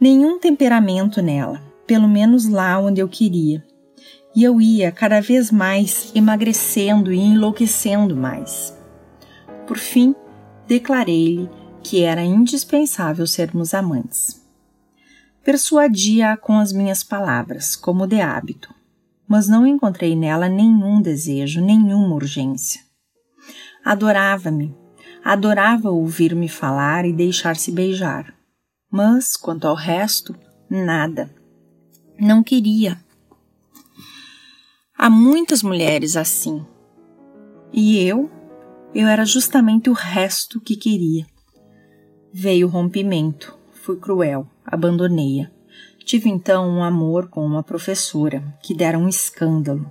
Nenhum 0.00 0.38
temperamento 0.38 1.20
nela, 1.20 1.60
pelo 1.86 2.08
menos 2.08 2.48
lá 2.48 2.78
onde 2.78 3.02
eu 3.02 3.08
queria. 3.08 3.62
E 4.34 4.42
eu 4.42 4.58
ia 4.58 4.90
cada 4.90 5.20
vez 5.20 5.50
mais 5.50 6.10
emagrecendo 6.14 7.12
e 7.12 7.18
enlouquecendo 7.18 8.16
mais. 8.16 8.74
Por 9.66 9.76
fim, 9.76 10.14
declarei-lhe 10.66 11.50
que 11.82 12.02
era 12.02 12.22
indispensável 12.22 13.26
sermos 13.26 13.74
amantes. 13.74 14.40
Persuadia-a 15.44 16.34
com 16.34 16.58
as 16.58 16.72
minhas 16.72 17.04
palavras, 17.04 17.76
como 17.76 18.06
de 18.06 18.22
hábito, 18.22 18.74
mas 19.28 19.48
não 19.48 19.66
encontrei 19.66 20.16
nela 20.16 20.48
nenhum 20.48 21.02
desejo, 21.02 21.60
nenhuma 21.60 22.14
urgência. 22.14 22.80
Adorava-me, 23.84 24.74
adorava 25.22 25.90
ouvir-me 25.90 26.48
falar 26.48 27.04
e 27.04 27.12
deixar-se 27.12 27.70
beijar, 27.70 28.39
mas, 28.90 29.36
quanto 29.36 29.66
ao 29.66 29.74
resto, 29.74 30.34
nada. 30.68 31.34
Não 32.18 32.42
queria. 32.42 33.02
Há 34.96 35.08
muitas 35.08 35.62
mulheres 35.62 36.16
assim. 36.16 36.64
E 37.72 37.98
eu, 37.98 38.30
eu 38.94 39.06
era 39.06 39.24
justamente 39.24 39.88
o 39.88 39.94
resto 39.94 40.60
que 40.60 40.76
queria. 40.76 41.26
Veio 42.32 42.66
o 42.66 42.70
rompimento, 42.70 43.58
fui 43.72 43.96
cruel 43.96 44.46
abandonei-a. 44.70 45.50
Tive 46.04 46.30
então 46.30 46.68
um 46.68 46.82
amor 46.82 47.28
com 47.28 47.44
uma 47.44 47.62
professora, 47.62 48.56
que 48.62 48.74
dera 48.74 48.98
um 48.98 49.08
escândalo. 49.08 49.90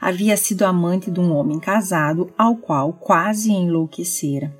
Havia 0.00 0.36
sido 0.36 0.64
amante 0.64 1.10
de 1.10 1.20
um 1.20 1.34
homem 1.34 1.60
casado 1.60 2.32
ao 2.36 2.56
qual 2.56 2.92
quase 2.92 3.52
enlouquecera. 3.52 4.54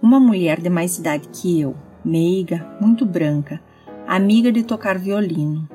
Uma 0.00 0.20
mulher 0.20 0.60
de 0.60 0.68
mais 0.68 0.98
idade 0.98 1.28
que 1.28 1.60
eu, 1.60 1.76
meiga, 2.04 2.76
muito 2.80 3.06
branca, 3.06 3.62
amiga 4.06 4.52
de 4.52 4.62
tocar 4.62 4.98
violino. 4.98 5.68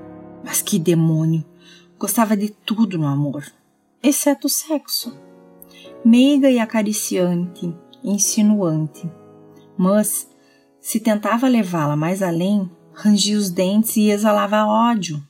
Mas 0.43 0.61
que 0.61 0.77
demônio! 0.77 1.43
Gostava 1.97 2.37
de 2.37 2.49
tudo 2.49 2.97
no 2.97 3.07
amor, 3.07 3.43
exceto 4.01 4.47
o 4.47 4.49
sexo. 4.49 5.13
Meiga 6.05 6.49
e 6.49 6.57
acariciante, 6.57 7.75
insinuante. 8.01 9.11
Mas 9.77 10.29
se 10.79 10.99
tentava 10.99 11.47
levá-la 11.49 11.97
mais 11.97 12.21
além, 12.21 12.71
rangia 12.93 13.37
os 13.37 13.49
dentes 13.49 13.97
e 13.97 14.09
exalava 14.09 14.65
ódio. 14.65 15.21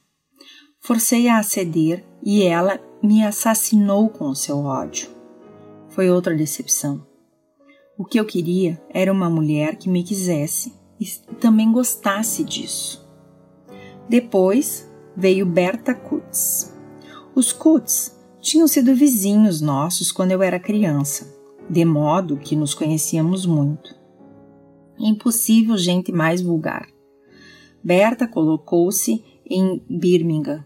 Forcei-a 0.80 1.40
a 1.40 1.44
ceder 1.44 2.06
e 2.24 2.44
ela 2.44 2.80
me 3.02 3.26
assassinou 3.26 4.10
com 4.10 4.30
o 4.30 4.36
seu 4.36 4.60
ódio. 4.60 5.10
Foi 5.90 6.10
outra 6.10 6.36
decepção. 6.36 7.06
O 7.98 8.06
que 8.06 8.20
eu 8.20 8.26
queria 8.26 8.82
era 8.92 9.12
uma 9.12 9.30
mulher 9.30 9.76
que 9.76 9.90
me 9.90 10.04
quisesse 10.04 10.79
e 11.00 11.08
também 11.36 11.72
gostasse 11.72 12.44
disso. 12.44 13.08
Depois 14.08 14.90
veio 15.16 15.46
Berta 15.46 15.94
Kutz. 15.94 16.76
Os 17.36 17.54
Kutz 17.54 18.18
tinham 18.42 18.68
sido 18.68 18.96
vizinhos 18.96 19.62
nossos 19.62 20.12
quando 20.12 20.32
eu 20.32 20.42
era 20.42 20.60
criança, 20.60 21.34
de 21.70 21.86
modo 21.86 22.38
que 22.38 22.56
nos 22.56 22.74
conhecíamos 22.74 23.46
muito. 23.46 23.96
Impossível 24.98 25.78
gente 25.78 26.12
mais 26.12 26.42
vulgar. 26.42 26.88
Berta 27.84 28.28
colocou-se 28.28 29.24
em 29.46 29.82
Birmingham 29.90 30.66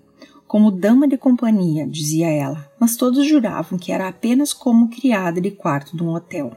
como 0.54 0.70
dama 0.70 1.08
de 1.08 1.18
companhia, 1.18 1.88
dizia 1.88 2.30
ela, 2.30 2.72
mas 2.80 2.96
todos 2.96 3.25
juravam 3.25 3.80
que 3.80 3.92
era 3.92 4.08
apenas 4.08 4.54
como 4.54 4.88
criada 4.88 5.42
de 5.42 5.50
quarto 5.50 5.98
de 5.98 6.04
um 6.04 6.10
hotel. 6.10 6.52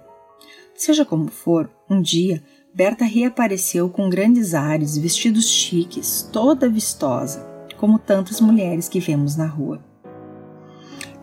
Seja 0.75 1.02
como 1.02 1.28
for, 1.28 1.71
um 1.88 2.02
dia 2.02 2.45
Berta 2.76 3.06
reapareceu 3.06 3.88
com 3.88 4.11
grandes 4.11 4.52
ares, 4.52 4.99
vestidos 4.99 5.49
chiques, 5.49 6.28
toda 6.30 6.68
vistosa, 6.68 7.40
como 7.78 7.99
tantas 7.99 8.38
mulheres 8.38 8.87
que 8.87 9.00
vemos 9.00 9.35
na 9.35 9.47
rua. 9.47 9.83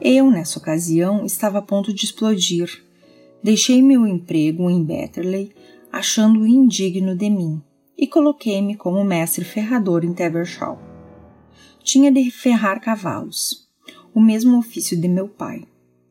Eu, 0.01 0.31
nessa 0.31 0.57
ocasião, 0.57 1.23
estava 1.23 1.59
a 1.59 1.61
ponto 1.61 1.93
de 1.93 2.05
explodir. 2.05 2.83
Deixei 3.43 3.83
meu 3.83 4.07
emprego 4.07 4.67
em 4.67 4.83
Betterley 4.83 5.53
achando-o 5.91 6.47
indigno 6.47 7.15
de 7.15 7.29
mim, 7.29 7.61
e 7.95 8.07
coloquei-me 8.07 8.75
como 8.75 9.03
mestre 9.03 9.45
ferrador 9.45 10.03
em 10.03 10.11
Tevershaw. 10.11 10.81
Tinha 11.83 12.11
de 12.11 12.31
ferrar 12.31 12.81
cavalos, 12.81 13.69
o 14.11 14.19
mesmo 14.19 14.57
ofício 14.57 14.99
de 14.99 15.07
meu 15.07 15.27
pai, 15.27 15.65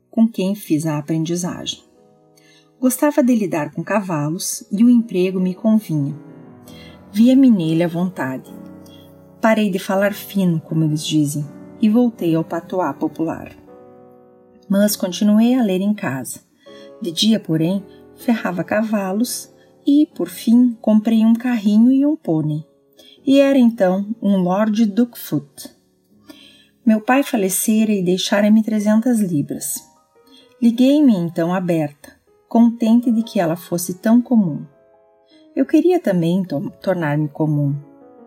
com 0.09 0.29
quem 0.29 0.55
fiz 0.55 0.87
a 0.87 0.99
aprendizagem. 0.99 1.83
Gostava 2.83 3.23
de 3.23 3.33
lidar 3.33 3.71
com 3.71 3.85
cavalos 3.85 4.65
e 4.69 4.83
o 4.83 4.91
emprego 4.91 5.39
me 5.39 5.55
convinha. 5.55 6.13
Via-me 7.13 7.49
nele 7.49 7.85
à 7.85 7.87
vontade. 7.87 8.53
Parei 9.41 9.71
de 9.71 9.79
falar 9.79 10.13
fino, 10.13 10.61
como 10.61 10.83
eles 10.83 11.07
dizem, 11.07 11.47
e 11.81 11.89
voltei 11.89 12.35
ao 12.35 12.43
patois 12.43 12.97
popular. 12.97 13.53
Mas 14.69 14.97
continuei 14.97 15.55
a 15.55 15.63
ler 15.63 15.81
em 15.81 15.95
casa. 15.95 16.41
De 17.01 17.13
dia, 17.13 17.39
porém, 17.39 17.85
ferrava 18.17 18.65
cavalos 18.65 19.55
e, 19.87 20.09
por 20.17 20.29
fim, 20.29 20.77
comprei 20.81 21.25
um 21.25 21.35
carrinho 21.35 21.93
e 21.93 22.05
um 22.05 22.17
pônei. 22.17 22.65
E 23.25 23.39
era 23.39 23.59
então 23.61 24.13
um 24.21 24.39
Lord 24.39 24.87
Duckfoot. 24.87 25.71
Meu 26.85 27.01
pai 27.01 27.23
falecera 27.23 27.93
e 27.93 28.03
deixara-me 28.03 28.61
trezentas 28.61 29.21
libras. 29.21 29.77
Liguei-me 30.61 31.15
então 31.15 31.55
a 31.55 31.61
Berta, 31.61 32.21
contente 32.53 33.11
de 33.11 33.23
que 33.23 33.41
ela 33.41 33.57
fosse 33.57 33.95
tão 33.95 34.21
comum. 34.21 34.65
Eu 35.57 35.65
queria 35.65 36.01
também 36.01 36.45
tornar-me 36.83 37.29
comum. 37.29 37.75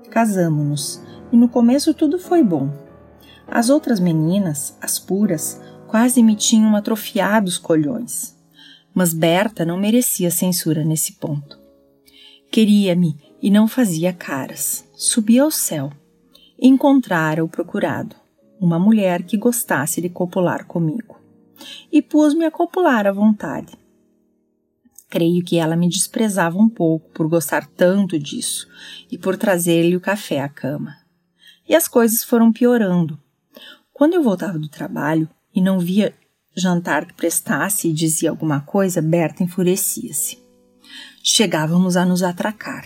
Casamo-nos 0.10 1.02
e 1.32 1.38
no 1.38 1.48
começo 1.48 1.94
tudo 1.94 2.18
foi 2.18 2.44
bom. 2.44 2.72
As 3.48 3.70
outras 3.70 4.00
meninas, 4.00 4.78
as 4.82 4.98
puras, 4.98 5.62
quase 5.88 6.24
me 6.24 6.36
tinham 6.36 6.76
atrofiado 6.76 7.48
os 7.48 7.58
colhões 7.58 8.36
mas 8.96 9.14
Berta 9.14 9.66
não 9.66 9.78
merecia 9.78 10.32
censura 10.32 10.86
nesse 10.86 11.14
ponto. 11.14 11.60
Queria-me 12.50 13.18
e 13.42 13.52
não 13.52 13.68
fazia 13.68 14.14
caras. 14.14 14.90
Subia 14.94 15.44
ao 15.44 15.52
céu. 15.52 15.92
Encontrara 16.58 17.44
o 17.44 17.50
procurado, 17.50 18.16
uma 18.58 18.80
mulher 18.80 19.24
que 19.24 19.36
gostasse 19.36 20.02
de 20.02 20.08
copular 20.08 20.66
comigo. 20.66 21.20
E 21.92 22.02
pus-me 22.02 22.46
a 22.46 22.52
copular 22.52 23.06
à 23.06 23.12
vontade. 23.12 23.74
Creio 25.16 25.46
que 25.46 25.56
ela 25.56 25.78
me 25.78 25.88
desprezava 25.88 26.58
um 26.58 26.68
pouco 26.68 27.10
por 27.12 27.30
gostar 27.30 27.66
tanto 27.66 28.20
disso 28.20 28.68
e 29.10 29.18
por 29.18 29.38
trazer-lhe 29.38 29.96
o 29.96 30.02
café 30.02 30.42
à 30.42 30.50
cama. 30.50 30.94
E 31.66 31.74
as 31.74 31.88
coisas 31.88 32.22
foram 32.22 32.52
piorando. 32.52 33.18
Quando 33.94 34.16
eu 34.16 34.22
voltava 34.22 34.60
do 34.60 34.68
trabalho 34.68 35.30
e 35.56 35.62
não 35.62 35.80
via 35.80 36.14
jantar 36.54 37.06
que 37.06 37.14
prestasse 37.14 37.88
e 37.88 37.94
dizia 37.94 38.30
alguma 38.30 38.60
coisa, 38.60 39.02
Berta 39.02 39.42
enfurecia-se. 39.42 40.38
Chegávamos 41.24 41.96
a 41.96 42.04
nos 42.04 42.22
atracar. 42.22 42.86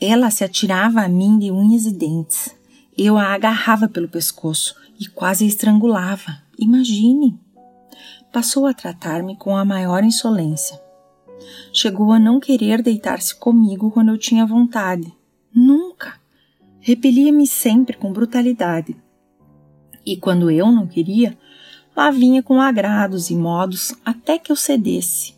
Ela 0.00 0.32
se 0.32 0.42
atirava 0.42 1.02
a 1.02 1.08
mim 1.08 1.38
de 1.38 1.52
unhas 1.52 1.86
e 1.86 1.92
dentes. 1.92 2.52
Eu 2.96 3.16
a 3.16 3.32
agarrava 3.32 3.88
pelo 3.88 4.08
pescoço 4.08 4.74
e 4.98 5.06
quase 5.06 5.44
a 5.44 5.46
estrangulava. 5.46 6.42
Imagine! 6.58 7.38
Passou 8.32 8.66
a 8.66 8.74
tratar-me 8.74 9.36
com 9.36 9.56
a 9.56 9.64
maior 9.64 10.02
insolência. 10.02 10.87
Chegou 11.72 12.12
a 12.12 12.18
não 12.18 12.40
querer 12.40 12.82
deitar-se 12.82 13.34
comigo 13.34 13.90
quando 13.90 14.10
eu 14.10 14.18
tinha 14.18 14.46
vontade. 14.46 15.12
Nunca! 15.54 16.18
Repelia-me 16.80 17.46
sempre 17.46 17.96
com 17.96 18.12
brutalidade. 18.12 18.96
E 20.04 20.16
quando 20.16 20.50
eu 20.50 20.72
não 20.72 20.86
queria, 20.86 21.36
lá 21.94 22.10
vinha 22.10 22.42
com 22.42 22.60
agrados 22.60 23.30
e 23.30 23.36
modos 23.36 23.94
até 24.04 24.38
que 24.38 24.50
eu 24.50 24.56
cedesse. 24.56 25.34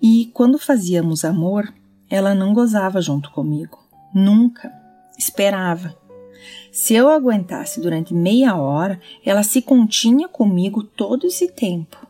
E 0.00 0.30
quando 0.32 0.58
fazíamos 0.58 1.24
amor, 1.24 1.72
ela 2.08 2.34
não 2.34 2.54
gozava 2.54 3.00
junto 3.00 3.30
comigo. 3.32 3.78
Nunca. 4.14 4.72
Esperava. 5.18 5.96
Se 6.70 6.94
eu 6.94 7.08
aguentasse 7.08 7.80
durante 7.80 8.14
meia 8.14 8.56
hora, 8.56 9.00
ela 9.24 9.42
se 9.42 9.60
continha 9.60 10.28
comigo 10.28 10.82
todo 10.82 11.26
esse 11.26 11.48
tempo. 11.48 12.06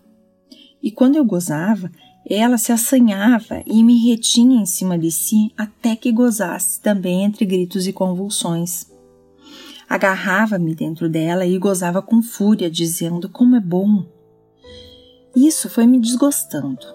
E 0.82 0.90
quando 0.90 1.16
eu 1.16 1.24
gozava, 1.24 1.90
ela 2.34 2.58
se 2.58 2.72
assanhava 2.72 3.62
e 3.66 3.82
me 3.82 3.96
retinha 4.06 4.60
em 4.60 4.66
cima 4.66 4.98
de 4.98 5.10
si 5.10 5.52
até 5.56 5.96
que 5.96 6.12
gozasse 6.12 6.80
também 6.80 7.24
entre 7.24 7.46
gritos 7.46 7.86
e 7.86 7.92
convulsões. 7.92 8.86
Agarrava-me 9.88 10.74
dentro 10.74 11.08
dela 11.08 11.46
e 11.46 11.56
gozava 11.58 12.02
com 12.02 12.22
fúria, 12.22 12.70
dizendo 12.70 13.28
como 13.28 13.56
é 13.56 13.60
bom. 13.60 14.04
Isso 15.34 15.70
foi 15.70 15.86
me 15.86 15.98
desgostando. 15.98 16.86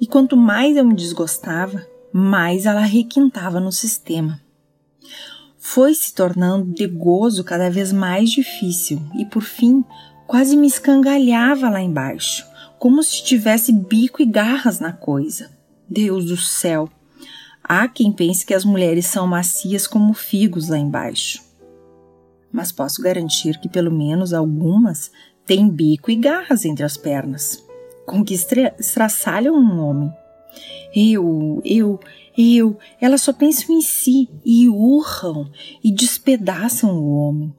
E 0.00 0.06
quanto 0.06 0.36
mais 0.36 0.76
eu 0.76 0.84
me 0.84 0.94
desgostava, 0.94 1.84
mais 2.12 2.66
ela 2.66 2.80
requintava 2.80 3.58
no 3.58 3.72
sistema. 3.72 4.40
Foi 5.58 5.94
se 5.94 6.14
tornando 6.14 6.72
de 6.72 6.86
gozo 6.86 7.42
cada 7.42 7.68
vez 7.70 7.92
mais 7.92 8.30
difícil 8.30 9.00
e, 9.18 9.24
por 9.24 9.42
fim, 9.42 9.84
quase 10.26 10.56
me 10.56 10.66
escangalhava 10.66 11.68
lá 11.70 11.80
embaixo, 11.80 12.46
como 12.78 13.02
se 13.02 13.22
tivesse 13.22 13.72
bico 13.72 14.22
e 14.22 14.26
garras 14.26 14.80
na 14.80 14.92
coisa. 14.92 15.50
Deus 15.88 16.26
do 16.26 16.36
céu! 16.36 16.88
Há 17.62 17.88
quem 17.88 18.12
pense 18.12 18.44
que 18.44 18.52
as 18.52 18.64
mulheres 18.64 19.06
são 19.06 19.26
macias 19.26 19.86
como 19.86 20.12
figos 20.12 20.68
lá 20.68 20.76
embaixo. 20.76 21.42
Mas 22.52 22.70
posso 22.70 23.00
garantir 23.00 23.58
que 23.58 23.68
pelo 23.68 23.90
menos 23.90 24.34
algumas 24.34 25.10
têm 25.46 25.68
bico 25.68 26.10
e 26.10 26.16
garras 26.16 26.64
entre 26.66 26.84
as 26.84 26.96
pernas, 26.96 27.64
com 28.04 28.22
que 28.22 28.34
estraçalham 28.34 29.54
um 29.54 29.80
homem. 29.80 30.12
Eu, 30.94 31.60
eu, 31.64 31.98
eu, 32.36 32.78
elas 33.00 33.22
só 33.22 33.32
pensam 33.32 33.74
em 33.74 33.80
si 33.80 34.28
e 34.44 34.68
urram 34.68 35.50
e 35.82 35.90
despedaçam 35.90 36.90
o 36.96 37.16
homem. 37.16 37.52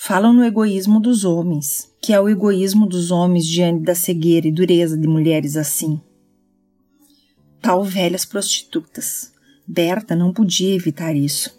Falam 0.00 0.32
no 0.32 0.44
egoísmo 0.44 1.00
dos 1.00 1.24
homens, 1.24 1.92
que 2.00 2.12
é 2.12 2.20
o 2.20 2.28
egoísmo 2.28 2.86
dos 2.86 3.10
homens 3.10 3.44
diante 3.44 3.82
da 3.82 3.96
cegueira 3.96 4.46
e 4.46 4.52
dureza 4.52 4.96
de 4.96 5.08
mulheres 5.08 5.56
assim. 5.56 6.00
Tal 7.60 7.82
velhas 7.82 8.24
prostitutas. 8.24 9.32
Berta 9.66 10.14
não 10.14 10.32
podia 10.32 10.72
evitar 10.72 11.16
isso. 11.16 11.52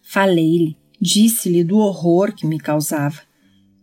Falei-lhe, 0.00 0.78
disse-lhe 1.00 1.64
do 1.64 1.78
horror 1.78 2.32
que 2.32 2.46
me 2.46 2.60
causava, 2.60 3.20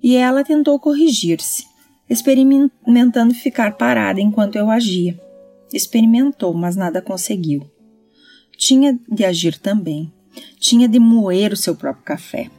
e 0.02 0.16
ela 0.16 0.46
tentou 0.46 0.80
corrigir-se, 0.80 1.66
experimentando 2.10 3.34
ficar 3.34 3.76
parada 3.76 4.22
enquanto 4.22 4.56
eu 4.56 4.72
agia. 4.72 5.20
Experimentou, 5.74 6.54
mas 6.54 6.78
nada 6.78 7.02
conseguiu. 7.02 7.70
Tinha 8.58 8.98
de 9.12 9.26
agir 9.26 9.60
também. 9.60 10.14
Tinha 10.62 10.88
de 10.88 10.98
moer 10.98 11.52
o 11.52 11.58
seu 11.58 11.76
próprio 11.76 12.06
café. 12.06 12.50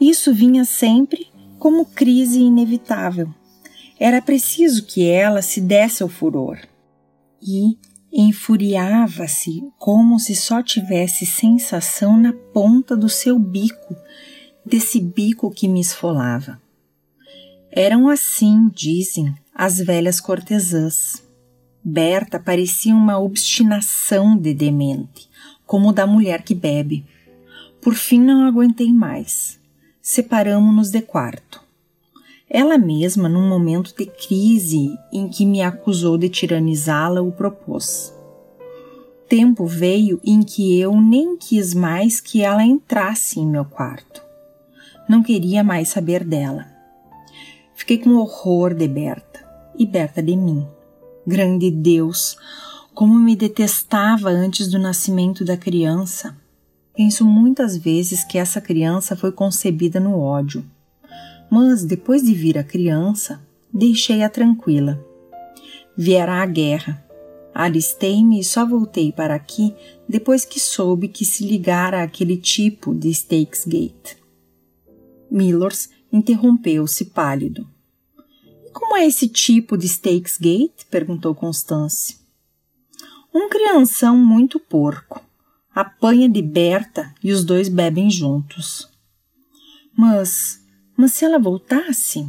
Isso 0.00 0.32
vinha 0.32 0.64
sempre 0.64 1.28
como 1.58 1.84
crise 1.84 2.40
inevitável. 2.40 3.32
Era 3.98 4.22
preciso 4.22 4.84
que 4.86 5.08
ela 5.08 5.42
se 5.42 5.60
desse 5.60 6.02
ao 6.02 6.08
furor. 6.08 6.58
E 7.42 7.76
enfuriava-se 8.12 9.62
como 9.78 10.18
se 10.18 10.34
só 10.34 10.62
tivesse 10.62 11.26
sensação 11.26 12.16
na 12.16 12.32
ponta 12.32 12.96
do 12.96 13.08
seu 13.08 13.38
bico, 13.38 13.96
desse 14.64 15.00
bico 15.00 15.50
que 15.50 15.68
me 15.68 15.80
esfolava. 15.80 16.60
Eram 17.70 18.08
assim, 18.08 18.70
dizem, 18.74 19.34
as 19.54 19.78
velhas 19.78 20.20
cortesãs. 20.20 21.22
Berta 21.84 22.38
parecia 22.38 22.94
uma 22.94 23.18
obstinação 23.18 24.36
de 24.36 24.54
demente, 24.54 25.28
como 25.66 25.92
da 25.92 26.06
mulher 26.06 26.42
que 26.42 26.54
bebe. 26.54 27.04
Por 27.80 27.94
fim 27.94 28.20
não 28.20 28.44
aguentei 28.44 28.92
mais. 28.92 29.57
Separamo-nos 30.10 30.90
de 30.90 31.02
quarto. 31.02 31.60
Ela 32.48 32.78
mesma, 32.78 33.28
num 33.28 33.46
momento 33.46 33.94
de 33.94 34.06
crise 34.06 34.98
em 35.12 35.28
que 35.28 35.44
me 35.44 35.60
acusou 35.60 36.16
de 36.16 36.30
tiranizá-la, 36.30 37.20
o 37.20 37.30
propôs. 37.30 38.10
Tempo 39.28 39.66
veio 39.66 40.18
em 40.24 40.42
que 40.42 40.80
eu 40.80 40.98
nem 40.98 41.36
quis 41.36 41.74
mais 41.74 42.22
que 42.22 42.40
ela 42.40 42.64
entrasse 42.64 43.38
em 43.38 43.46
meu 43.46 43.66
quarto. 43.66 44.22
Não 45.06 45.22
queria 45.22 45.62
mais 45.62 45.90
saber 45.90 46.24
dela. 46.24 46.64
Fiquei 47.74 47.98
com 47.98 48.16
horror 48.16 48.72
de 48.72 48.88
Berta 48.88 49.46
e 49.78 49.84
Berta 49.84 50.22
de 50.22 50.34
mim. 50.34 50.66
Grande 51.26 51.70
Deus, 51.70 52.38
como 52.94 53.18
me 53.18 53.36
detestava 53.36 54.30
antes 54.30 54.68
do 54.68 54.78
nascimento 54.78 55.44
da 55.44 55.58
criança. 55.58 56.34
Penso 56.98 57.24
muitas 57.24 57.76
vezes 57.76 58.24
que 58.24 58.38
essa 58.38 58.60
criança 58.60 59.14
foi 59.14 59.30
concebida 59.30 60.00
no 60.00 60.18
ódio. 60.18 60.68
Mas 61.48 61.84
depois 61.84 62.24
de 62.24 62.34
vir 62.34 62.58
a 62.58 62.64
criança, 62.64 63.40
deixei-a 63.72 64.28
tranquila. 64.28 64.98
Vierá 65.96 66.42
a 66.42 66.46
guerra. 66.46 67.00
Alistei-me 67.54 68.40
e 68.40 68.44
só 68.44 68.66
voltei 68.66 69.12
para 69.12 69.36
aqui 69.36 69.76
depois 70.08 70.44
que 70.44 70.58
soube 70.58 71.06
que 71.06 71.24
se 71.24 71.46
ligara 71.46 72.02
àquele 72.02 72.36
tipo 72.36 72.92
de 72.92 73.14
Stakesgate. 73.14 74.16
Millers 75.30 75.90
interrompeu-se 76.12 77.04
pálido. 77.04 77.64
Como 78.72 78.96
é 78.96 79.06
esse 79.06 79.28
tipo 79.28 79.76
de 79.76 79.86
Stakesgate? 79.88 80.84
perguntou 80.90 81.32
Constance. 81.32 82.16
Um 83.32 83.48
crianção 83.48 84.16
muito 84.16 84.58
porco. 84.58 85.27
Apanha 85.80 86.28
de 86.28 86.42
Berta 86.42 87.14
e 87.22 87.30
os 87.30 87.44
dois 87.44 87.68
bebem 87.68 88.10
juntos. 88.10 88.88
Mas, 89.96 90.60
mas 90.96 91.12
se 91.12 91.24
ela 91.24 91.38
voltasse? 91.38 92.28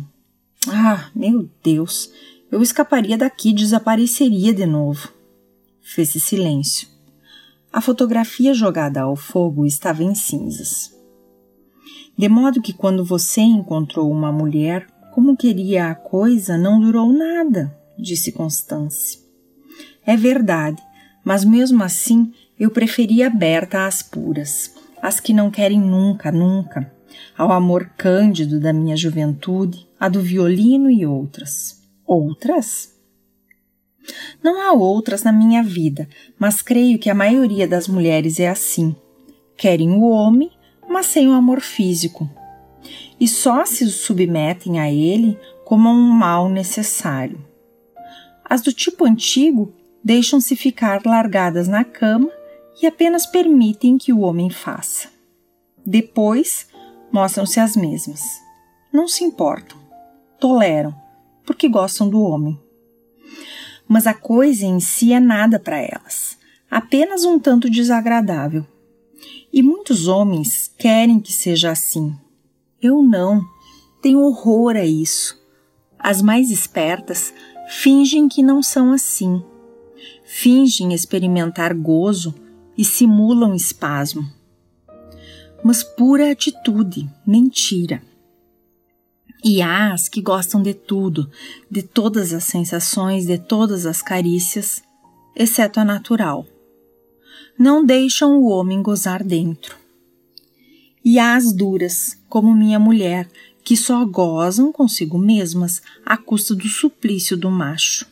Ah, 0.68 1.10
meu 1.16 1.50
Deus, 1.64 2.12
eu 2.52 2.62
escaparia 2.62 3.18
daqui 3.18 3.50
e 3.50 3.54
desapareceria 3.54 4.54
de 4.54 4.68
novo. 4.68 5.12
Fez-se 5.82 6.20
silêncio. 6.20 6.88
A 7.74 7.82
fotografia 7.82 8.54
jogada 8.54 9.02
ao 9.02 9.16
fogo 9.16 9.66
estava 9.66 10.04
em 10.04 10.14
cinzas. 10.14 10.96
De 12.16 12.30
modo 12.30 12.62
que 12.62 12.72
quando 12.72 13.04
você 13.04 13.42
encontrou 13.42 14.12
uma 14.12 14.32
mulher 14.32 14.86
como 15.12 15.36
queria 15.36 15.90
a 15.90 15.96
coisa, 15.96 16.56
não 16.56 16.80
durou 16.80 17.12
nada, 17.12 17.76
disse 17.98 18.32
Constance. 18.32 19.28
É 20.06 20.16
verdade, 20.16 20.80
mas 21.26 21.44
mesmo 21.44 21.84
assim 21.84 22.32
eu 22.60 22.70
preferia 22.70 23.28
a 23.28 23.30
Berta 23.30 23.88
às 23.88 24.04
puras, 24.04 24.76
as 25.02 25.20
que 25.20 25.32
não 25.32 25.50
querem 25.50 25.80
nunca, 25.80 26.32
nunca, 26.32 26.92
ao 27.38 27.52
amor 27.52 27.92
cândido 27.98 28.60
da 28.60 28.74
minha 28.74 28.98
juventude, 28.98 29.88
a 29.98 30.10
do 30.10 30.22
violino 30.22 30.92
e 30.92 31.06
outras. 31.06 31.82
Outras? 32.06 32.94
Não 34.44 34.62
há 34.62 34.74
outras 34.74 35.24
na 35.24 35.32
minha 35.32 35.64
vida, 35.64 36.08
mas 36.38 36.62
creio 36.62 37.00
que 37.00 37.10
a 37.10 37.16
maioria 37.16 37.68
das 37.68 37.88
mulheres 37.88 38.40
é 38.40 38.50
assim. 38.50 38.96
Querem 39.56 39.92
o 39.92 40.10
homem, 40.10 40.52
mas 40.90 41.06
sem 41.06 41.30
o 41.30 41.34
amor 41.34 41.62
físico, 41.62 42.30
e 43.20 43.28
só 43.28 43.66
se 43.66 43.90
submetem 43.90 44.80
a 44.80 44.92
ele 44.92 45.38
como 45.64 45.88
a 45.88 45.92
um 45.92 46.10
mal 46.10 46.50
necessário. 46.50 47.46
As 48.44 48.62
do 48.62 48.74
tipo 48.74 49.06
antigo 49.06 49.74
deixam-se 50.04 50.56
ficar 50.56 51.02
largadas 51.06 51.68
na 51.68 51.84
cama 51.84 52.32
e 52.82 52.88
apenas 52.88 53.26
permitem 53.26 53.98
que 53.98 54.14
o 54.14 54.20
homem 54.20 54.50
faça. 54.50 55.10
Depois 55.86 56.68
mostram-se 57.12 57.60
as 57.60 57.76
mesmas. 57.76 58.22
Não 58.92 59.08
se 59.08 59.24
importam, 59.24 59.78
toleram, 60.40 60.96
porque 61.46 61.68
gostam 61.68 62.10
do 62.10 62.22
homem. 62.22 62.60
Mas 63.88 64.08
a 64.08 64.14
coisa 64.14 64.66
em 64.66 64.80
si 64.80 65.14
é 65.14 65.20
nada 65.20 65.60
para 65.60 65.80
elas, 65.80 66.38
apenas 66.70 67.24
um 67.26 67.40
tanto 67.40 67.70
desagradável. 67.70 68.66
E 69.52 69.64
muitos 69.64 70.08
homens 70.08 70.72
querem 70.78 71.20
que 71.20 71.34
seja 71.34 71.72
assim, 71.72 72.16
eu 72.82 73.02
não. 73.04 73.44
tenho 74.02 74.22
horror 74.22 74.76
a 74.78 74.86
isso. 74.86 75.38
As 75.98 76.22
mais 76.22 76.50
espertas 76.50 77.34
fingem 77.68 78.30
que 78.30 78.42
não 78.42 78.64
são 78.64 78.94
assim. 78.94 79.44
Fingem 80.24 80.94
experimentar 80.94 81.74
gozo 81.74 82.34
e 82.80 82.86
simulam 82.86 83.54
espasmo. 83.54 84.26
Mas 85.62 85.84
pura 85.84 86.32
atitude, 86.32 87.10
mentira. 87.28 88.02
E 89.44 89.62
há 89.62 89.92
as 89.92 90.08
que 90.08 90.22
gostam 90.22 90.64
de 90.64 90.74
tudo, 90.74 91.30
de 91.70 91.84
todas 91.84 92.32
as 92.32 92.46
sensações, 92.46 93.26
de 93.26 93.38
todas 93.38 93.86
as 93.86 94.02
carícias, 94.02 94.82
exceto 95.36 95.82
a 95.82 95.84
natural. 95.84 96.48
Não 97.58 97.86
deixam 97.86 98.38
o 98.38 98.48
homem 98.48 98.82
gozar 98.82 99.26
dentro. 99.26 99.76
E 101.04 101.20
há 101.20 101.36
as 101.36 101.52
duras, 101.52 102.18
como 102.30 102.56
minha 102.56 102.80
mulher, 102.80 103.30
que 103.62 103.76
só 103.76 104.06
gozam 104.06 104.72
consigo 104.72 105.18
mesmas 105.18 105.82
à 106.06 106.16
custa 106.16 106.56
do 106.56 106.70
suplício 106.70 107.36
do 107.36 107.52
macho. 107.52 108.08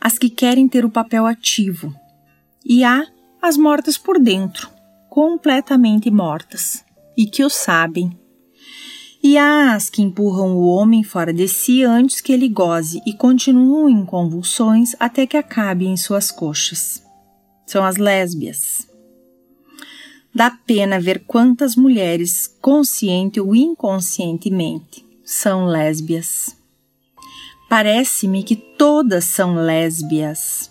As 0.00 0.16
que 0.16 0.30
querem 0.30 0.66
ter 0.66 0.82
o 0.82 0.90
papel 0.90 1.26
ativo. 1.26 1.94
E 2.64 2.82
há 2.84 3.06
as 3.40 3.56
mortas 3.56 3.96
por 3.96 4.18
dentro, 4.18 4.70
completamente 5.08 6.10
mortas, 6.10 6.84
e 7.16 7.26
que 7.26 7.44
o 7.44 7.50
sabem 7.50 8.18
e 9.22 9.36
as 9.36 9.90
que 9.90 10.00
empurram 10.00 10.56
o 10.56 10.66
homem 10.66 11.02
fora 11.02 11.32
de 11.32 11.46
si 11.46 11.84
antes 11.84 12.20
que 12.20 12.32
ele 12.32 12.48
goze 12.48 13.02
e 13.04 13.12
continuam 13.12 13.88
em 13.88 14.04
convulsões 14.04 14.94
até 14.98 15.26
que 15.26 15.36
acabe 15.36 15.86
em 15.86 15.96
suas 15.96 16.30
coxas. 16.30 17.02
São 17.66 17.84
as 17.84 17.96
lésbias. 17.96 18.88
Dá 20.34 20.50
pena 20.50 20.98
ver 20.98 21.24
quantas 21.26 21.76
mulheres, 21.76 22.46
consciente 22.60 23.40
ou 23.40 23.54
inconscientemente, 23.54 25.04
são 25.22 25.66
lésbias. 25.66 26.56
Parece-me 27.68 28.42
que 28.42 28.56
todas 28.56 29.24
são 29.24 29.54
lésbias. 29.54 30.69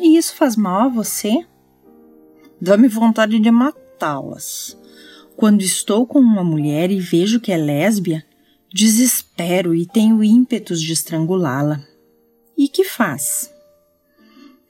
E 0.00 0.16
isso 0.16 0.34
faz 0.34 0.56
mal 0.56 0.82
a 0.82 0.88
você? 0.88 1.46
Dá-me 2.60 2.88
vontade 2.88 3.38
de 3.38 3.50
matá-las. 3.50 4.76
Quando 5.36 5.62
estou 5.62 6.06
com 6.06 6.18
uma 6.18 6.42
mulher 6.42 6.90
e 6.90 6.98
vejo 6.98 7.38
que 7.38 7.52
é 7.52 7.56
lésbia, 7.56 8.26
desespero 8.72 9.74
e 9.74 9.86
tenho 9.86 10.24
ímpetos 10.24 10.80
de 10.80 10.92
estrangulá-la. 10.92 11.84
E 12.56 12.68
que 12.68 12.84
faz? 12.84 13.52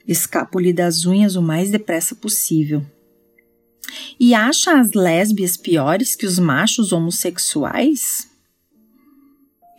Escapo-lhe 0.07 0.73
das 0.73 1.07
unhas 1.07 1.37
o 1.37 1.43
mais 1.43 1.71
depressa 1.71 2.15
possível. 2.15 2.85
E 4.19 4.35
acha 4.35 4.79
as 4.79 4.93
lésbias 4.93 5.57
piores 5.57 6.17
que 6.17 6.27
os 6.27 6.39
machos 6.39 6.93
homossexuais? 6.93 8.29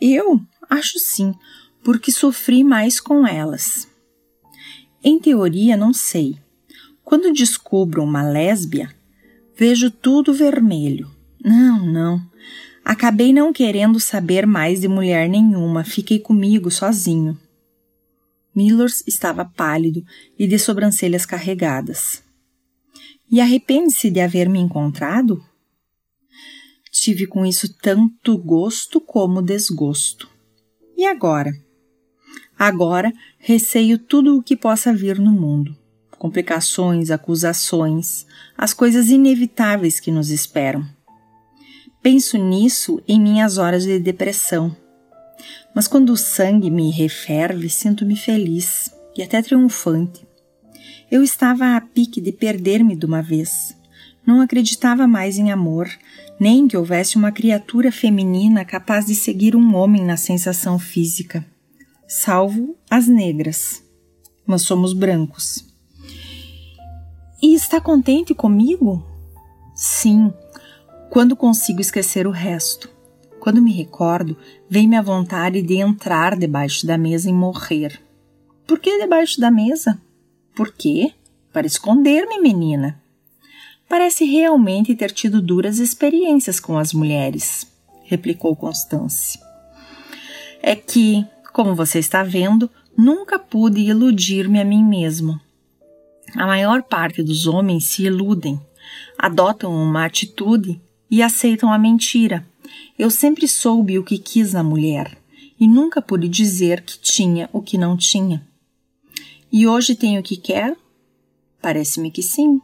Eu 0.00 0.40
acho 0.68 0.98
sim, 0.98 1.34
porque 1.84 2.10
sofri 2.10 2.64
mais 2.64 3.00
com 3.00 3.26
elas. 3.26 3.91
Em 5.02 5.18
teoria, 5.18 5.76
não 5.76 5.92
sei. 5.92 6.38
Quando 7.04 7.32
descubro 7.32 8.02
uma 8.02 8.22
lésbia, 8.22 8.94
Vejo 9.54 9.90
tudo 9.90 10.32
vermelho. 10.32 11.10
Não, 11.44 11.86
não. 11.86 12.30
Acabei 12.84 13.32
não 13.32 13.52
querendo 13.52 14.00
saber 14.00 14.46
mais 14.46 14.80
de 14.80 14.88
mulher 14.88 15.28
nenhuma, 15.28 15.84
fiquei 15.84 16.18
comigo 16.18 16.70
sozinho. 16.70 17.38
Millers 18.54 19.04
estava 19.06 19.44
pálido 19.44 20.02
e 20.38 20.46
de 20.46 20.58
sobrancelhas 20.58 21.24
carregadas. 21.24 22.22
E 23.30 23.40
arrepende-se 23.40 24.10
de 24.10 24.20
haver 24.20 24.48
me 24.48 24.58
encontrado? 24.58 25.42
Tive 26.90 27.26
com 27.26 27.46
isso 27.46 27.72
tanto 27.78 28.36
gosto 28.36 29.00
como 29.00 29.40
desgosto. 29.40 30.28
E 30.96 31.06
agora? 31.06 31.52
Agora 32.58 33.12
receio 33.42 33.98
tudo 33.98 34.38
o 34.38 34.42
que 34.42 34.56
possa 34.56 34.94
vir 34.94 35.18
no 35.18 35.30
mundo 35.30 35.76
complicações, 36.22 37.10
acusações, 37.10 38.24
as 38.56 38.72
coisas 38.72 39.10
inevitáveis 39.10 39.98
que 39.98 40.12
nos 40.12 40.30
esperam. 40.30 40.86
Penso 42.00 42.38
nisso 42.38 43.02
em 43.08 43.20
minhas 43.20 43.58
horas 43.58 43.82
de 43.82 43.98
depressão. 43.98 44.76
Mas 45.74 45.88
quando 45.88 46.10
o 46.10 46.16
sangue 46.16 46.70
me 46.70 46.92
referve, 46.92 47.68
sinto-me 47.68 48.14
feliz 48.14 48.94
e 49.18 49.22
até 49.24 49.42
triunfante. 49.42 50.24
Eu 51.10 51.24
estava 51.24 51.74
a 51.74 51.80
pique 51.80 52.20
de 52.20 52.30
perder-me 52.30 52.94
de 52.94 53.04
uma 53.04 53.20
vez. 53.20 53.76
Não 54.24 54.40
acreditava 54.40 55.08
mais 55.08 55.38
em 55.38 55.50
amor, 55.50 55.90
nem 56.38 56.68
que 56.68 56.76
houvesse 56.76 57.16
uma 57.16 57.32
criatura 57.32 57.90
feminina 57.90 58.64
capaz 58.64 59.06
de 59.06 59.16
seguir 59.16 59.56
um 59.56 59.74
homem 59.74 60.04
na 60.04 60.16
sensação 60.16 60.78
física. 60.78 61.44
Salvo 62.06 62.76
as 62.90 63.08
negras. 63.08 63.82
Mas 64.46 64.62
somos 64.62 64.92
brancos. 64.92 65.64
E 67.42 67.54
está 67.54 67.80
contente 67.80 68.34
comigo? 68.34 69.04
Sim, 69.74 70.32
quando 71.10 71.36
consigo 71.36 71.80
esquecer 71.80 72.26
o 72.26 72.30
resto. 72.30 72.88
Quando 73.40 73.60
me 73.60 73.72
recordo, 73.72 74.36
vem-me 74.68 74.96
a 74.96 75.02
vontade 75.02 75.60
de 75.60 75.74
entrar 75.74 76.38
debaixo 76.38 76.86
da 76.86 76.96
mesa 76.96 77.28
e 77.28 77.32
morrer. 77.32 78.00
Por 78.66 78.78
que 78.78 78.98
debaixo 78.98 79.40
da 79.40 79.50
mesa? 79.50 80.00
Por 80.54 80.72
quê? 80.72 81.12
Para 81.52 81.66
esconder-me, 81.66 82.40
menina. 82.40 83.02
Parece 83.88 84.24
realmente 84.24 84.94
ter 84.94 85.10
tido 85.10 85.42
duras 85.42 85.78
experiências 85.78 86.58
com 86.58 86.78
as 86.78 86.94
mulheres, 86.94 87.66
replicou 88.04 88.56
Constance. 88.56 89.38
É 90.62 90.74
que, 90.74 91.26
como 91.52 91.74
você 91.74 91.98
está 91.98 92.22
vendo, 92.22 92.70
nunca 92.96 93.38
pude 93.38 93.80
iludir-me 93.80 94.60
a 94.60 94.64
mim 94.64 94.84
mesmo. 94.84 95.40
A 96.34 96.46
maior 96.46 96.82
parte 96.82 97.22
dos 97.22 97.46
homens 97.46 97.84
se 97.84 98.04
iludem, 98.04 98.60
adotam 99.18 99.74
uma 99.74 100.04
atitude 100.04 100.80
e 101.10 101.22
aceitam 101.22 101.72
a 101.72 101.78
mentira. 101.78 102.46
Eu 102.98 103.10
sempre 103.10 103.46
soube 103.46 103.98
o 103.98 104.04
que 104.04 104.18
quis 104.18 104.54
na 104.54 104.62
mulher 104.62 105.18
e 105.60 105.68
nunca 105.68 106.00
pude 106.00 106.28
dizer 106.28 106.82
que 106.82 106.98
tinha 106.98 107.48
o 107.52 107.60
que 107.60 107.76
não 107.76 107.96
tinha. 107.96 108.46
E 109.50 109.66
hoje 109.66 109.94
tenho 109.94 110.20
o 110.20 110.22
que 110.22 110.36
quer? 110.36 110.74
Parece-me 111.60 112.10
que 112.10 112.22
sim. 112.22 112.60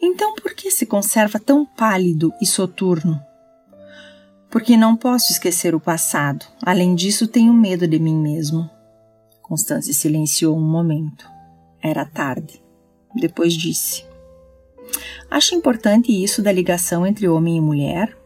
Então 0.00 0.34
por 0.34 0.54
que 0.54 0.70
se 0.70 0.86
conserva 0.86 1.38
tão 1.38 1.66
pálido 1.66 2.32
e 2.40 2.46
soturno? 2.46 3.20
Porque 4.50 4.76
não 4.76 4.96
posso 4.96 5.32
esquecer 5.32 5.74
o 5.74 5.80
passado. 5.80 6.44
Além 6.62 6.94
disso, 6.94 7.28
tenho 7.28 7.52
medo 7.52 7.86
de 7.86 7.98
mim 7.98 8.16
mesmo. 8.16 8.68
Constância 9.42 9.92
silenciou 9.92 10.56
um 10.56 10.64
momento. 10.64 11.30
Era 11.80 12.04
tarde. 12.04 12.62
Depois 13.14 13.54
disse: 13.54 14.04
Acha 15.30 15.54
importante 15.54 16.12
isso 16.12 16.42
da 16.42 16.52
ligação 16.52 17.06
entre 17.06 17.28
homem 17.28 17.56
e 17.56 17.60
mulher? 17.60 18.16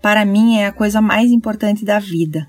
Para 0.00 0.24
mim 0.24 0.58
é 0.58 0.66
a 0.66 0.72
coisa 0.72 1.00
mais 1.00 1.30
importante 1.30 1.84
da 1.84 1.98
vida, 1.98 2.48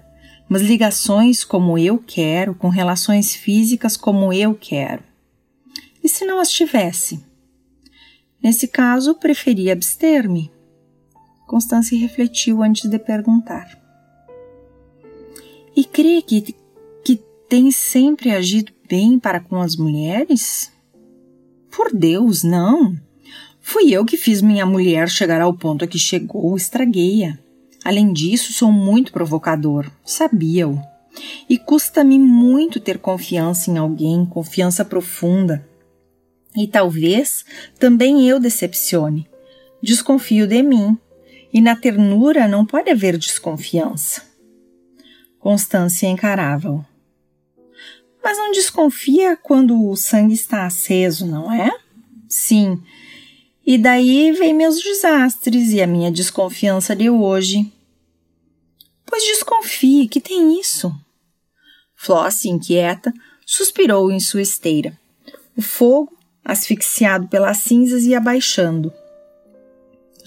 mas 0.50 0.62
ligações 0.62 1.44
como 1.44 1.78
eu 1.78 1.98
quero, 1.98 2.54
com 2.54 2.68
relações 2.68 3.34
físicas 3.34 3.96
como 3.96 4.34
eu 4.34 4.54
quero. 4.54 5.04
E 6.04 6.10
se 6.10 6.26
não 6.26 6.40
as 6.40 6.52
tivesse? 6.52 7.26
Nesse 8.44 8.68
caso, 8.68 9.16
preferi 9.16 9.72
abster-me. 9.72 10.52
Constância 11.46 11.98
refletiu 11.98 12.64
antes 12.64 12.90
de 12.90 12.98
perguntar. 12.98 13.80
E 15.76 15.84
crê 15.84 16.22
que, 16.22 16.56
que 17.04 17.22
tem 17.50 17.70
sempre 17.72 18.32
agido 18.32 18.72
bem 18.90 19.20
para 19.20 19.40
com 19.40 19.60
as 19.60 19.76
mulheres? 19.76 20.72
Por 21.70 21.94
Deus, 21.94 22.44
não! 22.44 22.96
Fui 23.60 23.92
eu 23.92 24.06
que 24.06 24.16
fiz 24.16 24.42
minha 24.42 24.66
mulher 24.66 25.10
chegar 25.10 25.42
ao 25.42 25.54
ponto 25.54 25.84
a 25.84 25.88
que 25.88 25.98
chegou, 25.98 26.56
estraguei-a. 26.56 27.38
Além 27.84 28.14
disso, 28.14 28.54
sou 28.54 28.72
muito 28.72 29.12
provocador, 29.12 29.92
sabia-o. 30.04 30.80
E 31.50 31.58
custa-me 31.58 32.18
muito 32.18 32.80
ter 32.80 33.00
confiança 33.00 33.70
em 33.70 33.78
alguém, 33.78 34.26
confiança 34.26 34.86
profunda. 34.86 35.68
E 36.56 36.68
talvez 36.68 37.46
também 37.78 38.28
eu 38.28 38.40
decepcione. 38.40 39.28
Desconfio 39.82 40.48
de 40.48 40.64
mim, 40.64 40.98
e 41.56 41.62
na 41.62 41.74
ternura 41.74 42.50
não 42.50 42.66
pode 42.66 42.90
haver 42.90 43.18
desconfiança. 43.18 44.24
Constância 45.40 46.06
encarava-o. 46.06 46.86
Mas 48.22 48.38
não 48.38 48.52
desconfia 48.52 49.38
quando 49.38 49.90
o 49.90 49.96
sangue 49.96 50.34
está 50.34 50.66
aceso, 50.66 51.26
não 51.26 51.50
é? 51.50 51.72
Sim. 52.28 52.84
E 53.66 53.78
daí 53.78 54.34
vem 54.34 54.54
meus 54.54 54.84
desastres 54.84 55.72
e 55.72 55.82
a 55.82 55.88
minha 55.88 56.12
desconfiança 56.12 56.94
de 56.94 57.10
hoje. 57.10 57.72
Pois 59.06 59.24
desconfie, 59.24 60.10
que 60.10 60.20
tem 60.20 60.60
isso? 60.60 60.94
Flossie, 61.96 62.52
inquieta, 62.52 63.14
suspirou 63.46 64.12
em 64.12 64.20
sua 64.20 64.42
esteira. 64.42 65.00
O 65.56 65.62
fogo, 65.62 66.18
asfixiado 66.44 67.30
pelas 67.30 67.60
cinzas, 67.60 68.04
ia 68.04 68.20
baixando. 68.20 68.92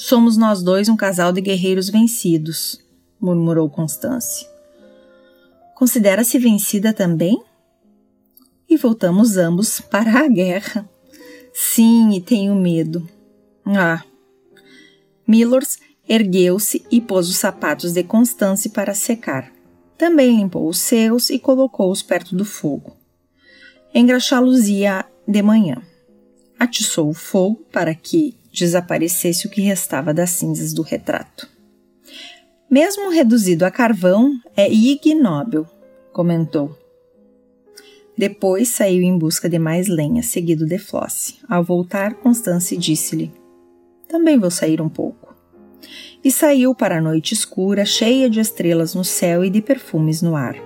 Somos 0.01 0.37
nós 0.37 0.63
dois 0.63 0.89
um 0.89 0.97
casal 0.97 1.33
de 1.33 1.41
guerreiros 1.41 1.91
vencidos, 1.91 2.81
murmurou 3.21 3.69
Constance. 3.69 4.47
Considera-se 5.75 6.39
vencida 6.39 6.93
também? 6.93 7.43
E 8.69 8.77
voltamos 8.77 9.37
ambos 9.37 9.81
para 9.81 10.21
a 10.21 10.29
guerra. 10.29 10.89
Sim, 11.53 12.13
e 12.13 12.21
tenho 12.21 12.55
medo. 12.55 13.09
Ah. 13.67 14.05
Millors 15.27 15.81
ergueu-se 16.09 16.87
e 16.93 17.01
pôs 17.01 17.29
os 17.29 17.37
sapatos 17.37 17.93
de 17.93 18.05
Constance 18.05 18.69
para 18.69 18.95
secar. 18.95 19.53
Também 19.97 20.37
limpou 20.37 20.69
os 20.69 20.79
seus 20.79 21.29
e 21.29 21.41
colocou-os 21.41 22.05
perto 22.05 22.37
do 22.37 22.45
fogo. 22.45 22.97
Engraxá-los-ia 23.93 25.05
de 25.27 25.43
manhã. 25.43 25.83
Atiçou 26.57 27.09
o 27.09 27.15
fogo 27.15 27.67
para 27.73 27.93
que 27.97 28.38
desaparecesse 28.59 29.47
o 29.47 29.51
que 29.51 29.61
restava 29.61 30.13
das 30.13 30.31
cinzas 30.31 30.73
do 30.73 30.83
retrato. 30.83 31.49
Mesmo 32.71 33.11
reduzido 33.11 33.65
a 33.65 33.71
carvão, 33.71 34.33
é 34.57 34.71
ignóbil, 34.71 35.67
comentou. 36.13 36.77
Depois 38.17 38.69
saiu 38.69 39.03
em 39.03 39.17
busca 39.17 39.49
de 39.49 39.59
mais 39.59 39.87
lenha, 39.87 40.23
seguido 40.23 40.67
de 40.67 40.77
Flosse. 40.77 41.37
Ao 41.49 41.63
voltar, 41.63 42.15
Constance 42.15 42.77
disse-lhe: 42.77 43.33
Também 44.09 44.39
vou 44.39 44.51
sair 44.51 44.83
um 44.83 44.89
pouco. 44.89 45.35
E 46.23 46.31
saiu 46.31 46.75
para 46.75 46.99
a 46.99 47.01
noite 47.01 47.33
escura, 47.33 47.85
cheia 47.85 48.29
de 48.29 48.41
estrelas 48.41 48.95
no 48.95 49.05
céu 49.05 49.45
e 49.45 49.51
de 49.51 49.63
perfumes 49.63 50.21
no 50.21 50.35
ar. 50.35 50.57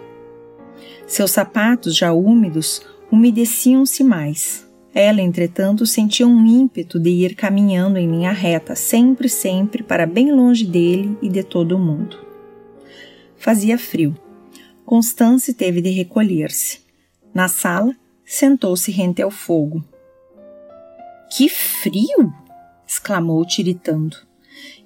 Seus 1.07 1.31
sapatos, 1.31 1.95
já 1.95 2.13
úmidos, 2.13 2.81
umedeciam-se 3.11 4.03
mais. 4.03 4.67
Ela, 4.95 5.23
entretanto, 5.23 5.87
sentia 5.87 6.27
um 6.27 6.47
ímpeto 6.47 7.01
de 7.01 7.09
ir 7.09 7.35
caminhando 7.35 7.99
em 7.99 8.11
linha 8.11 8.33
reta, 8.33 8.75
sempre, 8.75 9.29
sempre, 9.29 9.83
para 9.83 10.07
bem 10.07 10.31
longe 10.33 10.67
dele 10.67 11.17
e 11.23 11.29
de 11.29 11.43
todo 11.43 11.77
o 11.77 11.79
mundo. 11.79 12.19
Fazia 13.37 13.79
frio. 13.79 14.15
Constance 14.85 15.55
teve 15.55 15.81
de 15.81 15.91
recolher-se. 15.91 16.81
Na 17.33 17.49
sala, 17.49 17.97
sentou-se 18.25 18.91
rente 18.91 19.23
ao 19.23 19.31
fogo. 19.31 19.83
Que 21.35 21.49
frio! 21.49 22.33
exclamou, 22.87 23.45
tiritando. 23.47 24.17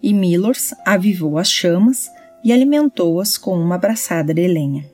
E 0.01 0.15
Millors 0.15 0.73
avivou 0.85 1.39
as 1.39 1.51
chamas 1.51 2.09
e 2.45 2.53
alimentou-as 2.53 3.37
com 3.37 3.59
uma 3.59 3.77
braçada 3.77 4.33
de 4.33 4.47
lenha. 4.47 4.89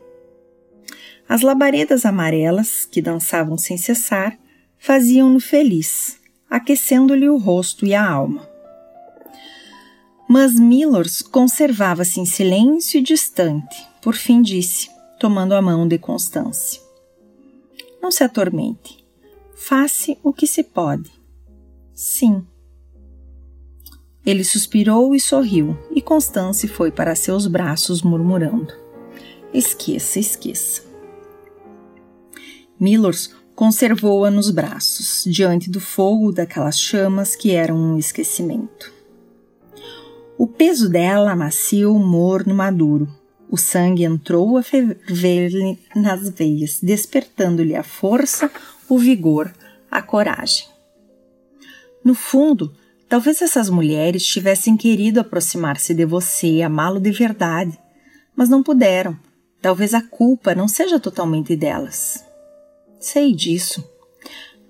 As 1.28 1.42
labaredas 1.42 2.06
amarelas, 2.06 2.86
que 2.86 3.02
dançavam 3.02 3.58
sem 3.58 3.76
cessar, 3.76 4.38
faziam-no 4.82 5.38
feliz, 5.38 6.18
aquecendo-lhe 6.50 7.28
o 7.28 7.36
rosto 7.36 7.86
e 7.86 7.94
a 7.94 8.04
alma. 8.04 8.48
Mas 10.28 10.58
Millors 10.58 11.22
conservava-se 11.22 12.18
em 12.18 12.26
silêncio 12.26 12.98
e 12.98 13.02
distante. 13.02 13.86
Por 14.02 14.16
fim 14.16 14.42
disse, 14.42 14.90
tomando 15.20 15.54
a 15.54 15.62
mão 15.62 15.86
de 15.86 15.98
Constance: 15.98 16.80
Não 18.02 18.10
se 18.10 18.24
atormente. 18.24 19.06
Faça 19.54 20.16
o 20.20 20.32
que 20.32 20.48
se 20.48 20.64
pode. 20.64 21.12
Sim. 21.94 22.44
Ele 24.26 24.42
suspirou 24.42 25.14
e 25.14 25.20
sorriu, 25.20 25.78
e 25.94 26.02
Constance 26.02 26.66
foi 26.66 26.90
para 26.90 27.14
seus 27.14 27.46
braços 27.46 28.02
murmurando: 28.02 28.74
Esqueça, 29.54 30.18
esqueça. 30.18 30.82
Millors 32.80 33.41
conservou-a 33.54 34.30
nos 34.30 34.50
braços, 34.50 35.24
diante 35.26 35.70
do 35.70 35.80
fogo 35.80 36.32
daquelas 36.32 36.78
chamas 36.78 37.36
que 37.36 37.52
eram 37.52 37.76
um 37.76 37.98
esquecimento. 37.98 38.92
O 40.38 40.46
peso 40.46 40.88
dela 40.88 41.36
macio, 41.36 41.94
morno, 41.98 42.54
maduro. 42.54 43.08
O 43.48 43.56
sangue 43.56 44.04
entrou 44.04 44.56
a 44.56 44.62
ferver-lhe 44.62 45.78
nas 45.94 46.30
veias, 46.30 46.80
despertando-lhe 46.82 47.76
a 47.76 47.82
força, 47.82 48.50
o 48.88 48.98
vigor, 48.98 49.52
a 49.90 50.00
coragem. 50.00 50.66
No 52.02 52.14
fundo, 52.14 52.74
talvez 53.08 53.42
essas 53.42 53.68
mulheres 53.68 54.24
tivessem 54.24 54.76
querido 54.76 55.20
aproximar-se 55.20 55.92
de 55.94 56.06
você, 56.06 56.62
amá-lo 56.62 56.98
de 56.98 57.12
verdade, 57.12 57.78
mas 58.34 58.48
não 58.48 58.62
puderam. 58.62 59.16
Talvez 59.60 59.94
a 59.94 60.02
culpa 60.02 60.54
não 60.54 60.66
seja 60.66 60.98
totalmente 60.98 61.54
delas. 61.54 62.24
Sei 63.02 63.34
disso. 63.34 63.84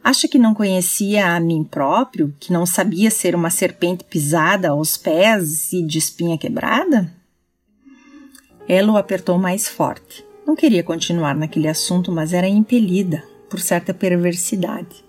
Acha 0.03 0.27
que 0.27 0.39
não 0.39 0.55
conhecia 0.55 1.37
a 1.37 1.39
mim 1.39 1.63
próprio, 1.63 2.35
que 2.41 2.51
não 2.51 2.65
sabia 2.65 3.11
ser 3.11 3.35
uma 3.35 3.51
serpente 3.51 4.05
pisada 4.05 4.71
aos 4.71 4.97
pés 4.97 5.71
e 5.71 5.83
de 5.83 5.99
espinha 5.99 6.39
quebrada? 6.39 7.13
Ela 8.67 8.91
o 8.91 8.97
apertou 8.97 9.39
mais 9.39 9.69
forte. 9.69 10.25
Não 10.47 10.57
queria 10.57 10.83
continuar 10.83 11.37
naquele 11.37 11.69
assunto, 11.69 12.11
mas 12.11 12.33
era 12.33 12.49
impelida 12.49 13.23
por 13.51 13.61
certa 13.61 13.93
perversidade. 13.93 15.05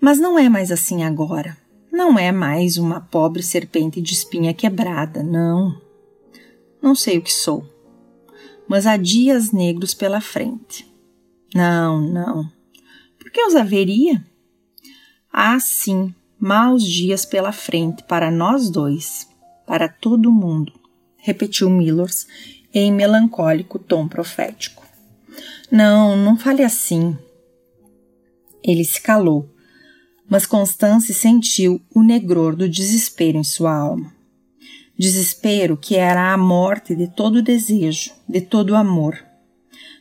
Mas 0.00 0.18
não 0.18 0.36
é 0.36 0.48
mais 0.48 0.72
assim 0.72 1.04
agora. 1.04 1.56
Não 1.92 2.18
é 2.18 2.32
mais 2.32 2.76
uma 2.76 3.00
pobre 3.00 3.40
serpente 3.40 4.02
de 4.02 4.14
espinha 4.14 4.52
quebrada, 4.52 5.22
não. 5.22 5.80
Não 6.82 6.96
sei 6.96 7.18
o 7.18 7.22
que 7.22 7.32
sou. 7.32 7.64
Mas 8.66 8.84
há 8.84 8.96
dias 8.96 9.52
negros 9.52 9.94
pela 9.94 10.20
frente. 10.20 10.91
Não, 11.54 12.00
não. 12.00 12.50
Por 13.18 13.30
que 13.30 13.42
os 13.44 13.54
haveria? 13.54 14.24
Há 15.30 15.60
sim 15.60 16.14
maus 16.38 16.82
dias 16.82 17.24
pela 17.24 17.52
frente 17.52 18.02
para 18.04 18.30
nós 18.30 18.70
dois, 18.70 19.28
para 19.66 19.88
todo 19.88 20.32
mundo, 20.32 20.72
repetiu 21.18 21.70
Millers 21.70 22.26
em 22.72 22.90
melancólico 22.90 23.78
tom 23.78 24.08
profético. 24.08 24.82
Não, 25.70 26.16
não 26.16 26.36
fale 26.36 26.62
assim. 26.62 27.16
Ele 28.64 28.84
se 28.84 29.00
calou, 29.00 29.48
mas 30.28 30.46
Constance 30.46 31.12
sentiu 31.12 31.80
o 31.94 32.02
negror 32.02 32.56
do 32.56 32.68
desespero 32.68 33.36
em 33.36 33.44
sua 33.44 33.74
alma. 33.74 34.12
Desespero 34.98 35.76
que 35.76 35.96
era 35.96 36.32
a 36.32 36.36
morte 36.36 36.94
de 36.94 37.08
todo 37.08 37.42
desejo, 37.42 38.12
de 38.28 38.40
todo 38.40 38.74
amor 38.74 39.31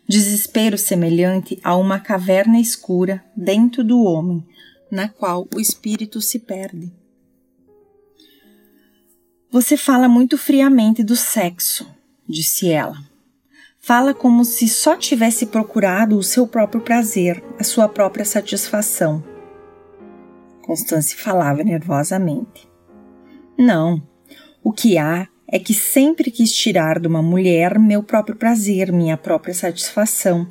desespero 0.08 0.78
semelhante 0.78 1.60
a 1.64 1.76
uma 1.76 2.00
caverna 2.00 2.60
escura 2.60 3.24
dentro 3.36 3.84
do 3.84 4.04
homem, 4.04 4.46
na 4.92 5.08
qual 5.08 5.48
o 5.56 5.60
espírito 5.60 6.22
se 6.22 6.40
perde. 6.40 6.92
Você 9.50 9.76
fala 9.76 10.08
muito 10.08 10.38
friamente 10.38 11.04
do 11.04 11.16
sexo, 11.16 11.88
disse 12.28 12.70
ela. 12.70 12.98
Fala 13.80 14.14
como 14.14 14.46
se 14.46 14.70
só 14.70 14.96
tivesse 14.96 15.48
procurado 15.48 16.18
o 16.18 16.24
seu 16.24 16.46
próprio 16.48 16.82
prazer, 16.82 17.44
a 17.60 17.64
sua 17.64 17.90
própria 17.90 18.24
satisfação. 18.24 19.24
Constance 20.62 21.16
falava 21.16 21.64
nervosamente. 21.64 22.70
Não, 23.58 24.02
o 24.64 24.72
que 24.72 24.98
há 24.98 25.28
é 25.52 25.60
que 25.60 25.74
sempre 25.74 26.32
quis 26.32 26.54
tirar 26.54 26.98
de 26.98 27.08
uma 27.08 27.22
mulher 27.22 27.78
meu 27.78 28.02
próprio 28.02 28.38
prazer, 28.38 28.90
minha 28.92 29.18
própria 29.18 29.54
satisfação, 29.54 30.48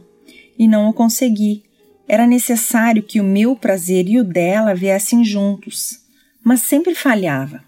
e 0.59 0.69
não 0.69 0.91
o 0.91 0.93
consegui. 0.93 1.63
Era 2.07 2.27
necessário 2.27 3.03
que 3.03 3.19
o 3.19 3.25
meu 3.25 3.57
prazer 3.57 4.07
e 4.07 4.21
o 4.21 4.25
dela 4.25 4.75
viessem 4.75 5.25
juntos, 5.25 6.01
mas 6.45 6.61
sempre 6.63 6.95
falhava. 6.95 7.65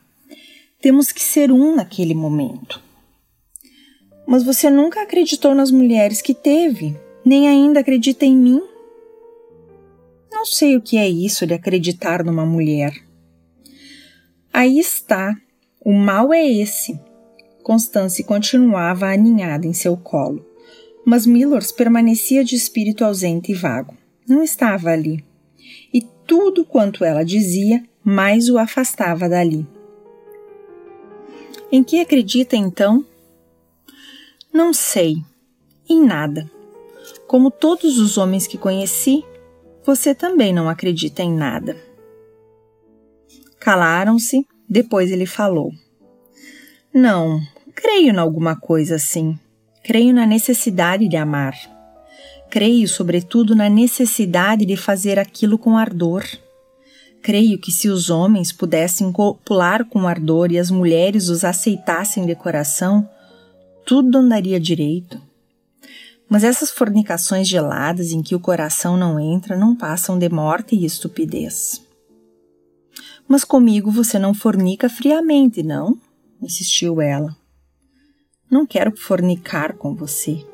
Temos 0.78 1.10
que 1.10 1.22
ser 1.22 1.50
um 1.50 1.74
naquele 1.74 2.12
momento. 2.12 2.82
Mas 4.26 4.42
você 4.42 4.68
nunca 4.68 5.02
acreditou 5.02 5.54
nas 5.54 5.70
mulheres 5.70 6.20
que 6.20 6.34
teve, 6.34 6.94
nem 7.24 7.48
ainda 7.48 7.80
acredita 7.80 8.26
em 8.26 8.36
mim? 8.36 8.60
Não 10.30 10.44
sei 10.44 10.76
o 10.76 10.82
que 10.82 10.98
é 10.98 11.08
isso 11.08 11.46
de 11.46 11.54
acreditar 11.54 12.22
numa 12.24 12.44
mulher. 12.44 12.92
Aí 14.52 14.78
está. 14.78 15.34
O 15.84 15.92
mal 15.92 16.32
é 16.32 16.46
esse 16.46 17.00
Constance 17.62 18.22
continuava 18.24 19.06
aninhada 19.06 19.66
em 19.66 19.72
seu 19.72 19.96
colo, 19.96 20.44
mas 21.04 21.26
Millors 21.26 21.70
permanecia 21.72 22.44
de 22.44 22.56
espírito 22.56 23.04
ausente 23.04 23.52
e 23.52 23.54
vago. 23.54 23.96
Não 24.28 24.42
estava 24.42 24.90
ali. 24.90 25.24
E 25.92 26.02
tudo 26.26 26.64
quanto 26.64 27.04
ela 27.04 27.24
dizia 27.24 27.82
mais 28.04 28.48
o 28.48 28.58
afastava 28.58 29.28
dali. 29.28 29.66
Em 31.70 31.82
que 31.82 32.00
acredita 32.00 32.56
então? 32.56 33.04
Não 34.52 34.72
sei. 34.72 35.16
Em 35.88 36.04
nada. 36.04 36.50
Como 37.26 37.50
todos 37.50 37.98
os 37.98 38.18
homens 38.18 38.46
que 38.46 38.58
conheci, 38.58 39.24
você 39.84 40.14
também 40.14 40.52
não 40.52 40.68
acredita 40.68 41.22
em 41.22 41.32
nada. 41.32 41.76
Calaram-se, 43.58 44.46
depois 44.68 45.10
ele 45.10 45.26
falou. 45.26 45.72
Não, 46.92 47.40
creio 47.82 48.14
em 48.14 48.18
alguma 48.18 48.54
coisa 48.54 48.94
assim. 48.94 49.36
Creio 49.82 50.14
na 50.14 50.24
necessidade 50.24 51.08
de 51.08 51.16
amar. 51.16 51.54
Creio, 52.48 52.86
sobretudo, 52.86 53.56
na 53.56 53.68
necessidade 53.68 54.64
de 54.64 54.76
fazer 54.76 55.18
aquilo 55.18 55.58
com 55.58 55.76
ardor. 55.76 56.24
Creio 57.20 57.58
que 57.58 57.72
se 57.72 57.88
os 57.88 58.08
homens 58.08 58.52
pudessem 58.52 59.10
copular 59.10 59.84
com 59.84 60.06
ardor 60.06 60.52
e 60.52 60.58
as 60.58 60.70
mulheres 60.70 61.28
os 61.28 61.44
aceitassem 61.44 62.24
de 62.24 62.36
coração, 62.36 63.08
tudo 63.84 64.18
andaria 64.18 64.60
direito. 64.60 65.20
Mas 66.28 66.44
essas 66.44 66.70
fornicações 66.70 67.48
geladas 67.48 68.12
em 68.12 68.22
que 68.22 68.34
o 68.34 68.40
coração 68.40 68.96
não 68.96 69.18
entra 69.18 69.56
não 69.56 69.74
passam 69.74 70.18
de 70.18 70.28
morte 70.28 70.76
e 70.76 70.84
estupidez. 70.84 71.82
Mas 73.26 73.42
comigo 73.44 73.90
você 73.90 74.18
não 74.18 74.32
fornica 74.32 74.88
friamente, 74.88 75.62
não? 75.62 75.98
insistiu 76.40 77.00
ela. 77.00 77.41
Não 78.52 78.66
quero 78.66 78.94
fornicar 78.94 79.78
com 79.78 79.94
você. 79.94 80.44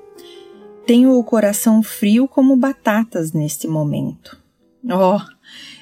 Tenho 0.87 1.19
o 1.19 1.25
coração 1.25 1.83
frio 1.83 2.29
como 2.29 2.57
batatas 2.57 3.33
neste 3.33 3.67
momento. 3.67 4.39
Oh! 4.89 5.21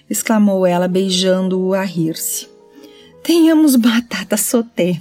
exclamou 0.08 0.64
ela, 0.64 0.88
beijando-o 0.88 1.74
a 1.74 1.82
rir-se. 1.82 2.48
Tenhamos 3.22 3.76
batata 3.76 4.34
soté. 4.38 4.98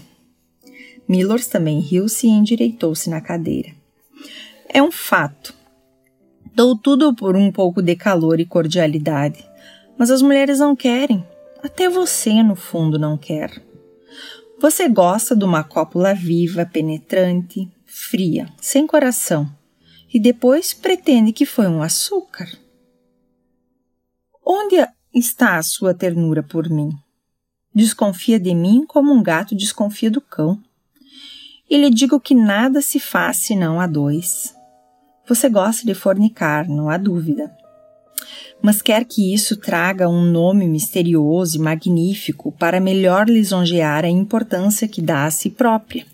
Millers 1.07 1.47
também 1.47 1.79
riu-se 1.79 2.27
e 2.27 2.31
endireitou-se 2.31 3.09
na 3.09 3.21
cadeira. 3.21 3.69
É 4.67 4.83
um 4.83 4.91
fato. 4.91 5.53
Dou 6.53 6.77
tudo 6.77 7.15
por 7.15 7.37
um 7.37 7.49
pouco 7.49 7.81
de 7.81 7.95
calor 7.95 8.41
e 8.41 8.45
cordialidade, 8.45 9.41
mas 9.97 10.11
as 10.11 10.21
mulheres 10.21 10.59
não 10.59 10.75
querem. 10.75 11.25
Até 11.63 11.87
você, 11.89 12.43
no 12.43 12.57
fundo, 12.57 12.99
não 12.99 13.17
quer. 13.17 13.64
Você 14.59 14.87
gosta 14.87 15.35
de 15.35 15.43
uma 15.43 15.63
cópula 15.63 16.13
viva, 16.13 16.65
penetrante, 16.65 17.69
fria, 17.85 18.47
sem 18.61 18.87
coração, 18.87 19.49
e 20.13 20.19
depois 20.19 20.73
pretende 20.73 21.33
que 21.33 21.45
foi 21.45 21.67
um 21.67 21.81
açúcar. 21.81 22.47
Onde 24.45 24.75
está 25.13 25.57
a 25.57 25.63
sua 25.63 25.93
ternura 25.93 26.41
por 26.41 26.69
mim? 26.69 26.89
Desconfia 27.73 28.39
de 28.39 28.53
mim 28.55 28.85
como 28.87 29.13
um 29.13 29.21
gato 29.21 29.55
desconfia 29.55 30.09
do 30.09 30.21
cão. 30.21 30.61
E 31.69 31.77
lhe 31.77 31.89
digo 31.89 32.19
que 32.19 32.33
nada 32.33 32.81
se 32.81 32.99
faz 32.99 33.37
senão 33.37 33.81
a 33.81 33.87
dois. 33.87 34.55
Você 35.27 35.49
gosta 35.49 35.85
de 35.85 35.93
fornicar, 35.93 36.69
não 36.69 36.89
há 36.89 36.97
dúvida 36.97 37.54
mas 38.61 38.81
quer 38.81 39.05
que 39.05 39.33
isso 39.33 39.57
traga 39.57 40.09
um 40.09 40.23
nome 40.23 40.67
misterioso 40.67 41.57
e 41.57 41.61
magnífico 41.61 42.51
para 42.51 42.79
melhor 42.79 43.29
lisonjear 43.29 44.03
a 44.03 44.09
importância 44.09 44.87
que 44.87 45.01
dá 45.01 45.25
a 45.25 45.31
si 45.31 45.49
própria. 45.49 46.05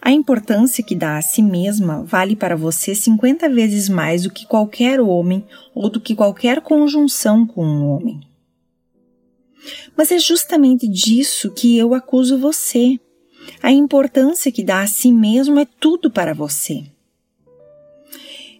A 0.00 0.10
importância 0.10 0.84
que 0.84 0.94
dá 0.94 1.16
a 1.16 1.22
si 1.22 1.42
mesma 1.42 2.04
vale 2.04 2.36
para 2.36 2.56
você 2.56 2.94
50 2.94 3.48
vezes 3.48 3.88
mais 3.88 4.22
do 4.22 4.30
que 4.30 4.46
qualquer 4.46 5.00
homem 5.00 5.44
ou 5.74 5.88
do 5.88 6.00
que 6.00 6.14
qualquer 6.14 6.60
conjunção 6.60 7.46
com 7.46 7.64
um 7.64 7.86
homem. 7.88 8.20
Mas 9.96 10.12
é 10.12 10.18
justamente 10.18 10.86
disso 10.86 11.50
que 11.50 11.76
eu 11.76 11.94
acuso 11.94 12.38
você. 12.38 13.00
A 13.62 13.72
importância 13.72 14.52
que 14.52 14.62
dá 14.62 14.82
a 14.82 14.86
si 14.86 15.10
mesmo 15.10 15.58
é 15.58 15.66
tudo 15.80 16.10
para 16.10 16.34
você. 16.34 16.84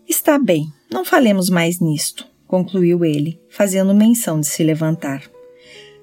Está 0.09 0.39
bem, 0.39 0.67
não 0.91 1.05
falemos 1.05 1.51
mais 1.51 1.79
nisto 1.79 2.27
concluiu 2.47 3.05
ele, 3.05 3.41
fazendo 3.49 3.95
menção 3.95 4.41
de 4.41 4.47
se 4.47 4.63
levantar. 4.63 5.23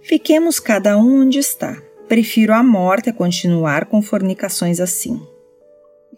Fiquemos 0.01 0.59
cada 0.59 0.97
um 0.97 1.21
onde 1.21 1.39
está. 1.39 1.81
Prefiro 2.07 2.53
a 2.53 2.61
morte 2.61 3.09
a 3.09 3.13
continuar 3.13 3.85
com 3.85 4.01
fornicações 4.01 4.79
assim. 4.79 5.21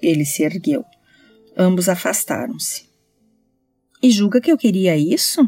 Ele 0.01 0.25
se 0.25 0.43
ergueu. 0.43 0.83
Ambos 1.55 1.87
afastaram-se. 1.87 2.85
E 4.01 4.11
julga 4.11 4.41
que 4.41 4.51
eu 4.51 4.57
queria 4.57 4.97
isso? 4.97 5.47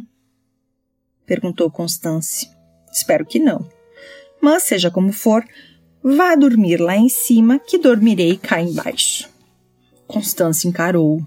perguntou 1.26 1.70
Constance. 1.70 2.50
Espero 2.92 3.26
que 3.26 3.40
não. 3.40 3.68
Mas, 4.42 4.64
seja 4.64 4.90
como 4.90 5.12
for, 5.12 5.44
vá 6.02 6.36
dormir 6.36 6.80
lá 6.80 6.96
em 6.96 7.10
cima, 7.10 7.60
que 7.60 7.78
dormirei 7.78 8.38
cá 8.38 8.62
embaixo. 8.62 9.30
Constance 10.08 10.68
encarou-o. 10.68 11.26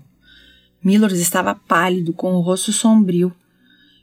Millers 0.83 1.19
estava 1.19 1.55
pálido, 1.55 2.15
com 2.15 2.33
o 2.33 2.41
rosto 2.41 2.73
sombrio, 2.73 3.35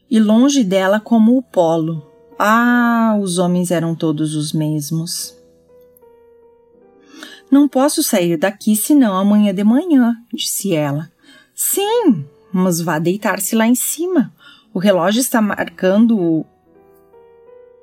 e 0.10 0.20
longe 0.20 0.64
dela 0.64 1.00
como 1.00 1.38
o 1.38 1.44
polo. 1.44 2.06
Ah, 2.40 3.18
os 3.20 3.38
homens 3.38 3.72
eram 3.72 3.96
todos 3.96 4.36
os 4.36 4.54
mesmos. 4.54 5.36
Não 7.50 7.68
posso 7.68 8.04
sair 8.04 8.38
daqui 8.38 8.76
senão 8.76 9.16
amanhã 9.16 9.54
de 9.54 9.64
manhã, 9.64 10.16
disse 10.34 10.76
ela. 10.76 11.10
Sim, 11.56 12.26
mas 12.52 12.82
vá 12.82 13.00
deitar-se 13.00 13.56
lá 13.56 13.66
em 13.66 13.76
cima. 13.76 14.34
O 14.74 14.80
relógio 14.80 15.22
está 15.22 15.42
marcando 15.42 16.46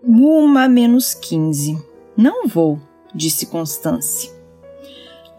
uma 0.02 0.68
menos 0.68 1.14
quinze. 1.14 1.82
Não 2.16 2.46
vou, 2.46 2.78
disse 3.14 3.46
Constance. 3.46 4.30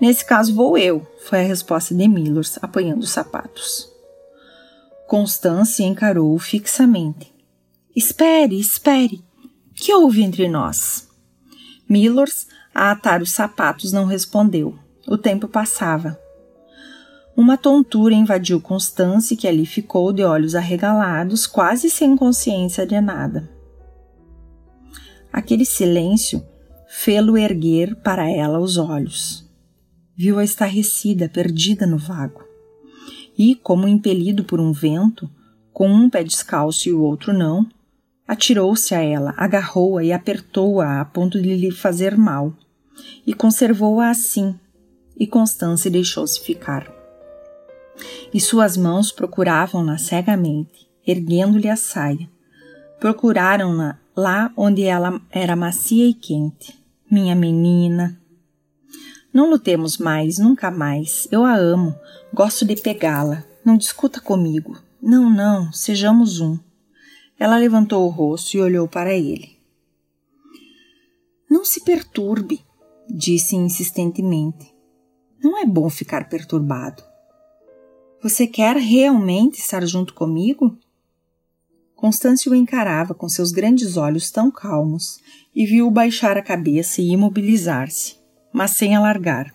Nesse 0.02 0.26
caso 0.26 0.54
vou 0.54 0.78
eu, 0.78 1.06
foi 1.26 1.40
a 1.40 1.48
resposta 1.48 1.96
de 1.96 2.08
Millers, 2.08 2.60
apanhando 2.62 3.04
os 3.04 3.12
sapatos. 3.12 3.95
Constância 5.08 5.84
encarou-o 5.84 6.40
fixamente. 6.40 7.32
Espere, 7.96 8.60
espere. 8.60 9.24
Que 9.76 9.94
houve 9.94 10.24
entre 10.24 10.50
nós? 10.50 11.08
Millers, 11.88 12.48
a 12.74 12.90
atar 12.90 13.22
os 13.22 13.32
sapatos, 13.32 13.94
não 13.94 14.06
respondeu. 14.06 14.78
O 15.08 15.16
tempo 15.16 15.48
passava. 15.48 16.20
Uma 17.38 17.56
tontura 17.56 18.16
invadiu 18.16 18.60
Constância, 18.60 19.38
que 19.38 19.48
ali 19.48 19.66
ficou 19.66 20.12
de 20.12 20.24
olhos 20.24 20.56
arregalados, 20.56 21.46
quase 21.46 21.88
sem 21.88 22.16
consciência 22.16 22.86
de 22.86 23.00
nada. 23.00 23.48
Aquele 25.32 25.66
silêncio 25.66 26.44
fê-lo 26.90 27.38
erguer 27.38 27.96
para 27.98 28.28
ela 28.28 28.58
os 28.58 28.78
olhos. 28.78 29.48
Viu-a 30.16 30.44
estarrecida, 30.44 31.30
perdida 31.30 31.86
no 31.86 31.98
vago 32.00 32.45
e, 33.38 33.56
como 33.56 33.88
impelido 33.88 34.44
por 34.44 34.60
um 34.60 34.72
vento, 34.72 35.30
com 35.74 35.90
um 35.90 36.10
pé 36.10 36.24
descalço 36.24 36.88
e 36.88 36.94
o 36.94 37.02
outro 37.02 37.34
não, 37.34 37.68
atirou-se 38.28 38.96
a 38.96 39.02
ela, 39.02 39.34
agarrou-a 39.38 40.04
e 40.04 40.12
apertou-a 40.12 41.02
a 41.02 41.06
ponto 41.06 41.42
de 41.42 41.56
lhe 41.56 41.72
fazer 41.72 42.18
mal, 42.18 42.54
e 43.26 43.34
conservou-a 43.34 44.10
assim, 44.10 44.56
e 45.18 45.28
Constância 45.28 45.92
deixou-se 45.92 46.40
ficar. 46.40 46.92
E 48.34 48.40
suas 48.40 48.76
mãos 48.76 49.12
procuravam-na 49.12 49.98
cegamente, 49.98 50.88
erguendo-lhe 51.06 51.70
a 51.70 51.76
saia. 51.76 52.30
Procuraram-na 53.00 54.00
lá 54.16 54.52
onde 54.58 54.84
ela 54.84 55.22
era 55.30 55.56
macia 55.56 56.08
e 56.08 56.14
quente. 56.14 56.74
Minha 57.10 57.36
menina, 57.36 58.20
não 59.36 59.50
lutemos 59.50 59.98
mais, 59.98 60.38
nunca 60.38 60.72
mais. 60.72 61.28
Eu 61.30 61.44
a 61.44 61.54
amo. 61.54 61.94
Gosto 62.34 62.64
de 62.64 62.74
pegá-la. 62.78 63.44
Não 63.66 63.76
discuta 63.76 64.22
comigo. 64.22 64.82
Não, 65.02 65.30
não, 65.30 65.74
sejamos 65.74 66.40
um. 66.40 66.58
Ela 67.38 67.58
levantou 67.58 68.06
o 68.06 68.10
rosto 68.10 68.56
e 68.56 68.62
olhou 68.62 68.88
para 68.88 69.14
ele. 69.14 69.58
Não 71.50 71.66
se 71.66 71.84
perturbe, 71.84 72.64
disse 73.10 73.58
insistentemente. 73.58 74.74
Não 75.44 75.58
é 75.58 75.66
bom 75.66 75.90
ficar 75.90 76.30
perturbado. 76.30 77.04
Você 78.24 78.48
quer 78.48 78.78
realmente 78.78 79.60
estar 79.60 79.86
junto 79.86 80.14
comigo? 80.14 80.78
Constância 81.94 82.50
o 82.50 82.56
encarava 82.56 83.14
com 83.14 83.28
seus 83.28 83.52
grandes 83.52 83.98
olhos 83.98 84.32
tão 84.32 84.50
calmos 84.50 85.20
e 85.54 85.66
viu-o 85.66 85.92
baixar 85.92 86.38
a 86.38 86.42
cabeça 86.42 87.02
e 87.02 87.10
imobilizar-se 87.10 88.24
mas 88.56 88.72
sem 88.72 88.96
alargar. 88.96 89.54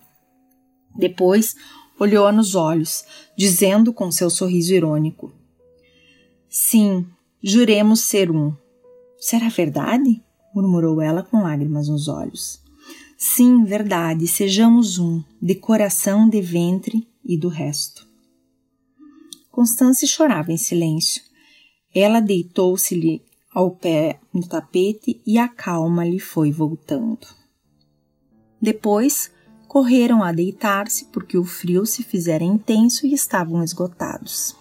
Depois 0.95 1.57
olhou-a 1.99 2.31
nos 2.31 2.55
olhos, 2.55 3.03
dizendo 3.35 3.95
com 3.95 4.13
seu 4.13 4.29
sorriso 4.29 4.75
irônico: 4.75 5.33
Sim, 6.51 7.07
juremos 7.43 8.01
ser 8.01 8.31
um. 8.31 8.55
Será 9.19 9.49
verdade? 9.49 10.23
murmurou 10.55 11.01
ela 11.01 11.23
com 11.23 11.43
lágrimas 11.43 11.89
nos 11.89 12.09
olhos. 12.09 12.61
Sim, 13.17 13.65
verdade, 13.65 14.29
sejamos 14.29 14.99
um, 14.99 15.23
de 15.41 15.55
coração, 15.55 16.29
de 16.29 16.43
ventre 16.43 17.09
e 17.25 17.39
do 17.39 17.49
resto. 17.49 18.07
Constância 19.51 20.07
chorava 20.07 20.53
em 20.53 20.59
silêncio. 20.59 21.23
Ela 21.95 22.21
deitou-se-lhe 22.21 23.23
ao 23.51 23.71
pé 23.71 24.21
no 24.33 24.47
tapete 24.47 25.23
e 25.27 25.39
a 25.39 25.49
calma 25.49 26.05
lhe 26.05 26.19
foi 26.19 26.53
voltando. 26.53 27.40
Depois, 28.61 29.31
correram 29.67 30.23
a 30.23 30.33
deitar-se 30.33 31.07
porque 31.07 31.39
o 31.39 31.45
frio 31.45 31.87
se 31.87 32.03
fizera 32.03 32.45
intenso 32.45 33.07
e 33.07 33.15
estavam 33.15 33.63
esgotados. 33.63 34.57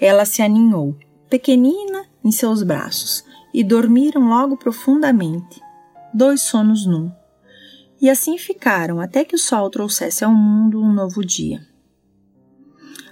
Ela 0.00 0.24
se 0.24 0.42
aninhou, 0.42 0.96
pequenina, 1.28 2.06
em 2.24 2.30
seus 2.30 2.62
braços, 2.62 3.24
e 3.52 3.64
dormiram 3.64 4.28
logo 4.28 4.56
profundamente, 4.56 5.60
dois 6.14 6.40
sonos 6.42 6.86
num. 6.86 7.10
E 8.00 8.08
assim 8.08 8.38
ficaram 8.38 9.00
até 9.00 9.24
que 9.24 9.34
o 9.34 9.38
sol 9.38 9.68
trouxesse 9.70 10.24
ao 10.24 10.32
mundo 10.32 10.80
um 10.80 10.92
novo 10.92 11.24
dia. 11.24 11.66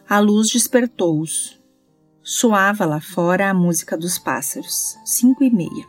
A 0.08 0.20
luz 0.20 0.48
despertou-os. 0.48 1.60
Soava 2.22 2.84
lá 2.84 3.00
fora 3.00 3.50
a 3.50 3.54
música 3.54 3.96
dos 3.96 4.18
pássaros, 4.18 4.96
cinco 5.04 5.42
e 5.42 5.50
meia. 5.50 5.84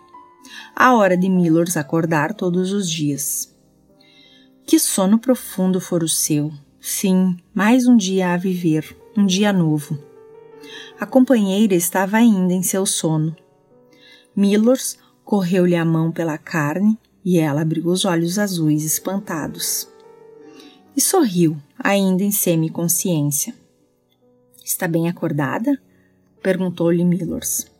A 0.75 0.95
hora 0.95 1.15
de 1.15 1.29
Millers 1.29 1.77
acordar 1.77 2.33
todos 2.33 2.71
os 2.71 2.89
dias. 2.89 3.55
Que 4.67 4.79
sono 4.79 5.17
profundo 5.17 5.79
for 5.79 6.03
o 6.03 6.09
seu. 6.09 6.51
Sim, 6.81 7.37
mais 7.53 7.87
um 7.87 7.95
dia 7.95 8.33
a 8.33 8.37
viver, 8.37 8.97
um 9.15 9.25
dia 9.25 9.53
novo. 9.53 9.97
A 10.99 11.05
companheira 11.05 11.73
estava 11.73 12.17
ainda 12.17 12.51
em 12.51 12.61
seu 12.61 12.85
sono. 12.85 13.33
Millers 14.35 14.99
correu-lhe 15.23 15.77
a 15.77 15.85
mão 15.85 16.11
pela 16.11 16.37
carne 16.37 16.99
e 17.23 17.39
ela 17.39 17.61
abriu 17.61 17.85
os 17.85 18.03
olhos 18.03 18.37
azuis 18.37 18.83
espantados. 18.83 19.87
E 20.93 20.99
sorriu, 20.99 21.55
ainda 21.79 22.21
em 22.21 22.31
semi-consciência. 22.31 23.55
Está 24.65 24.85
bem 24.85 25.07
acordada? 25.07 25.81
perguntou-lhe 26.43 27.05
Millers. 27.05 27.71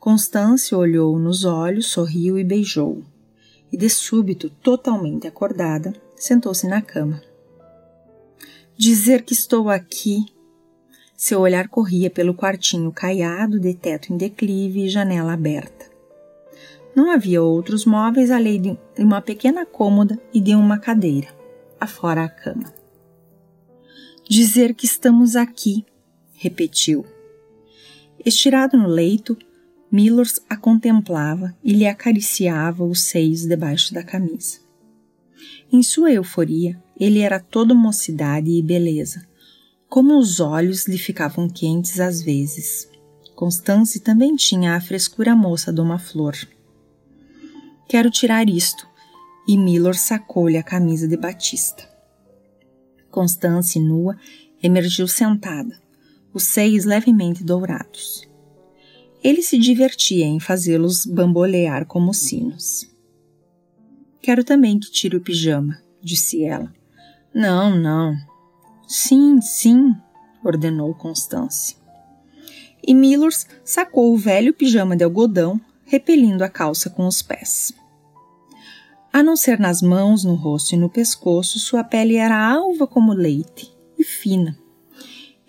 Constância 0.00 0.76
olhou 0.76 1.16
nos 1.20 1.44
olhos, 1.44 1.86
sorriu 1.86 2.36
e 2.36 2.42
beijou. 2.42 3.04
E 3.72 3.76
de 3.76 3.88
súbito, 3.88 4.50
totalmente 4.50 5.26
acordada, 5.26 5.94
sentou-se 6.16 6.66
na 6.66 6.82
cama. 6.82 7.22
Dizer 8.76 9.22
que 9.22 9.32
estou 9.32 9.68
aqui. 9.68 10.24
Seu 11.16 11.40
olhar 11.40 11.68
corria 11.68 12.10
pelo 12.10 12.34
quartinho 12.34 12.90
caiado, 12.90 13.60
de 13.60 13.74
teto 13.74 14.12
em 14.12 14.16
declive 14.16 14.84
e 14.84 14.88
janela 14.88 15.34
aberta. 15.34 15.90
Não 16.94 17.10
havia 17.10 17.42
outros 17.42 17.84
móveis 17.84 18.30
além 18.30 18.60
de 18.60 18.78
uma 18.98 19.20
pequena 19.20 19.64
cômoda 19.64 20.20
e 20.32 20.40
de 20.40 20.54
uma 20.54 20.78
cadeira, 20.78 21.28
afora 21.78 22.24
a 22.24 22.28
cama. 22.28 22.72
Dizer 24.28 24.74
que 24.74 24.86
estamos 24.86 25.36
aqui, 25.36 25.84
repetiu. 26.32 27.04
Estirado 28.24 28.76
no 28.76 28.88
leito, 28.88 29.36
Millers 29.90 30.40
a 30.48 30.56
contemplava 30.56 31.56
e 31.64 31.72
lhe 31.72 31.86
acariciava 31.86 32.84
os 32.84 33.02
seios 33.02 33.44
debaixo 33.44 33.92
da 33.92 34.04
camisa. 34.04 34.60
Em 35.72 35.82
sua 35.82 36.12
euforia, 36.12 36.80
ele 36.98 37.18
era 37.18 37.40
todo 37.40 37.74
mocidade 37.74 38.50
e 38.50 38.62
beleza, 38.62 39.26
como 39.88 40.16
os 40.16 40.38
olhos 40.38 40.86
lhe 40.86 40.98
ficavam 40.98 41.48
quentes 41.48 41.98
às 41.98 42.22
vezes. 42.22 42.88
Constance 43.34 43.98
também 43.98 44.36
tinha 44.36 44.76
a 44.76 44.80
frescura 44.80 45.34
moça 45.34 45.72
de 45.72 45.80
uma 45.80 45.98
flor. 45.98 46.36
Quero 47.88 48.10
tirar 48.10 48.48
isto, 48.48 48.86
e 49.48 49.56
Millor 49.56 49.96
sacou-lhe 49.96 50.56
a 50.56 50.62
camisa 50.62 51.08
de 51.08 51.16
batista. 51.16 51.88
Constance, 53.10 53.80
nua, 53.80 54.16
emergiu 54.62 55.08
sentada, 55.08 55.80
os 56.32 56.44
seios 56.44 56.84
levemente 56.84 57.42
dourados. 57.42 58.29
Ele 59.22 59.42
se 59.42 59.58
divertia 59.58 60.24
em 60.24 60.40
fazê-los 60.40 61.04
bambolear 61.04 61.84
como 61.84 62.14
sinos. 62.14 62.88
Quero 64.22 64.42
também 64.42 64.78
que 64.78 64.90
tire 64.90 65.16
o 65.16 65.20
pijama, 65.20 65.78
disse 66.02 66.42
ela. 66.44 66.72
Não, 67.34 67.76
não. 67.76 68.16
Sim, 68.88 69.40
sim, 69.40 69.94
ordenou 70.42 70.94
Constance. 70.94 71.76
E 72.82 72.94
Millers 72.94 73.46
sacou 73.62 74.12
o 74.12 74.16
velho 74.16 74.54
pijama 74.54 74.96
de 74.96 75.04
algodão, 75.04 75.60
repelindo 75.84 76.42
a 76.42 76.48
calça 76.48 76.88
com 76.88 77.06
os 77.06 77.20
pés. 77.20 77.72
A 79.12 79.22
não 79.22 79.36
ser 79.36 79.58
nas 79.58 79.82
mãos, 79.82 80.24
no 80.24 80.34
rosto 80.34 80.74
e 80.74 80.78
no 80.78 80.88
pescoço, 80.88 81.58
sua 81.58 81.84
pele 81.84 82.16
era 82.16 82.38
alva 82.38 82.86
como 82.86 83.12
leite 83.12 83.70
e 83.98 84.04
fina, 84.04 84.56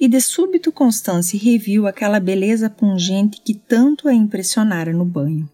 e 0.02 0.08
de 0.08 0.20
súbito 0.20 0.72
Constance 0.72 1.38
reviu 1.38 1.86
aquela 1.86 2.20
beleza 2.20 2.72
pungente 2.72 3.40
que 3.40 3.54
tanto 3.54 4.08
a 4.08 4.14
impressionara 4.14 4.92
no 4.92 5.06
banho. 5.06 5.48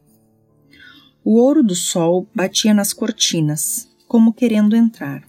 O 1.22 1.34
ouro 1.34 1.62
do 1.62 1.76
sol 1.76 2.26
batia 2.34 2.74
nas 2.74 2.93
cortinas, 2.93 3.89
como 4.08 4.32
querendo 4.32 4.74
entrar. 4.74 5.28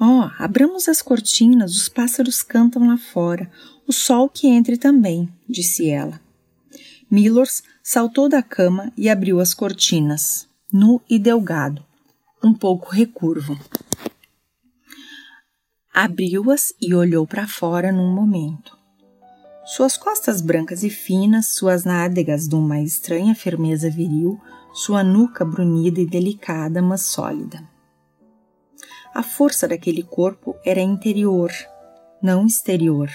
Oh, 0.00 0.30
abramos 0.38 0.88
as 0.88 1.02
cortinas, 1.02 1.76
os 1.76 1.90
pássaros 1.90 2.42
cantam 2.42 2.86
lá 2.88 2.96
fora, 2.96 3.50
o 3.86 3.92
sol 3.92 4.26
que 4.26 4.48
entre 4.48 4.78
também, 4.78 5.28
disse 5.46 5.90
ela. 5.90 6.18
Millers 7.10 7.62
saltou 7.82 8.26
da 8.26 8.42
cama 8.42 8.90
e 8.96 9.10
abriu 9.10 9.38
as 9.38 9.52
cortinas, 9.52 10.48
nu 10.72 10.98
e 11.10 11.18
delgado, 11.18 11.84
um 12.42 12.54
pouco 12.54 12.90
recurvo. 12.90 13.54
Abriu-as 15.94 16.72
e 16.80 16.94
olhou 16.94 17.26
para 17.26 17.46
fora 17.46 17.92
num 17.92 18.10
momento. 18.14 18.78
Suas 19.62 19.94
costas 19.94 20.40
brancas 20.40 20.82
e 20.82 20.88
finas, 20.88 21.48
suas 21.48 21.84
nádegas 21.84 22.48
de 22.48 22.54
uma 22.54 22.80
estranha 22.80 23.34
firmeza 23.34 23.90
viril, 23.90 24.40
sua 24.72 25.04
nuca 25.04 25.44
brunida 25.44 26.00
e 26.00 26.06
delicada, 26.06 26.80
mas 26.80 27.02
sólida. 27.02 27.62
A 29.14 29.22
força 29.22 29.68
daquele 29.68 30.02
corpo 30.02 30.56
era 30.64 30.80
interior, 30.80 31.52
não 32.22 32.46
exterior. 32.46 33.10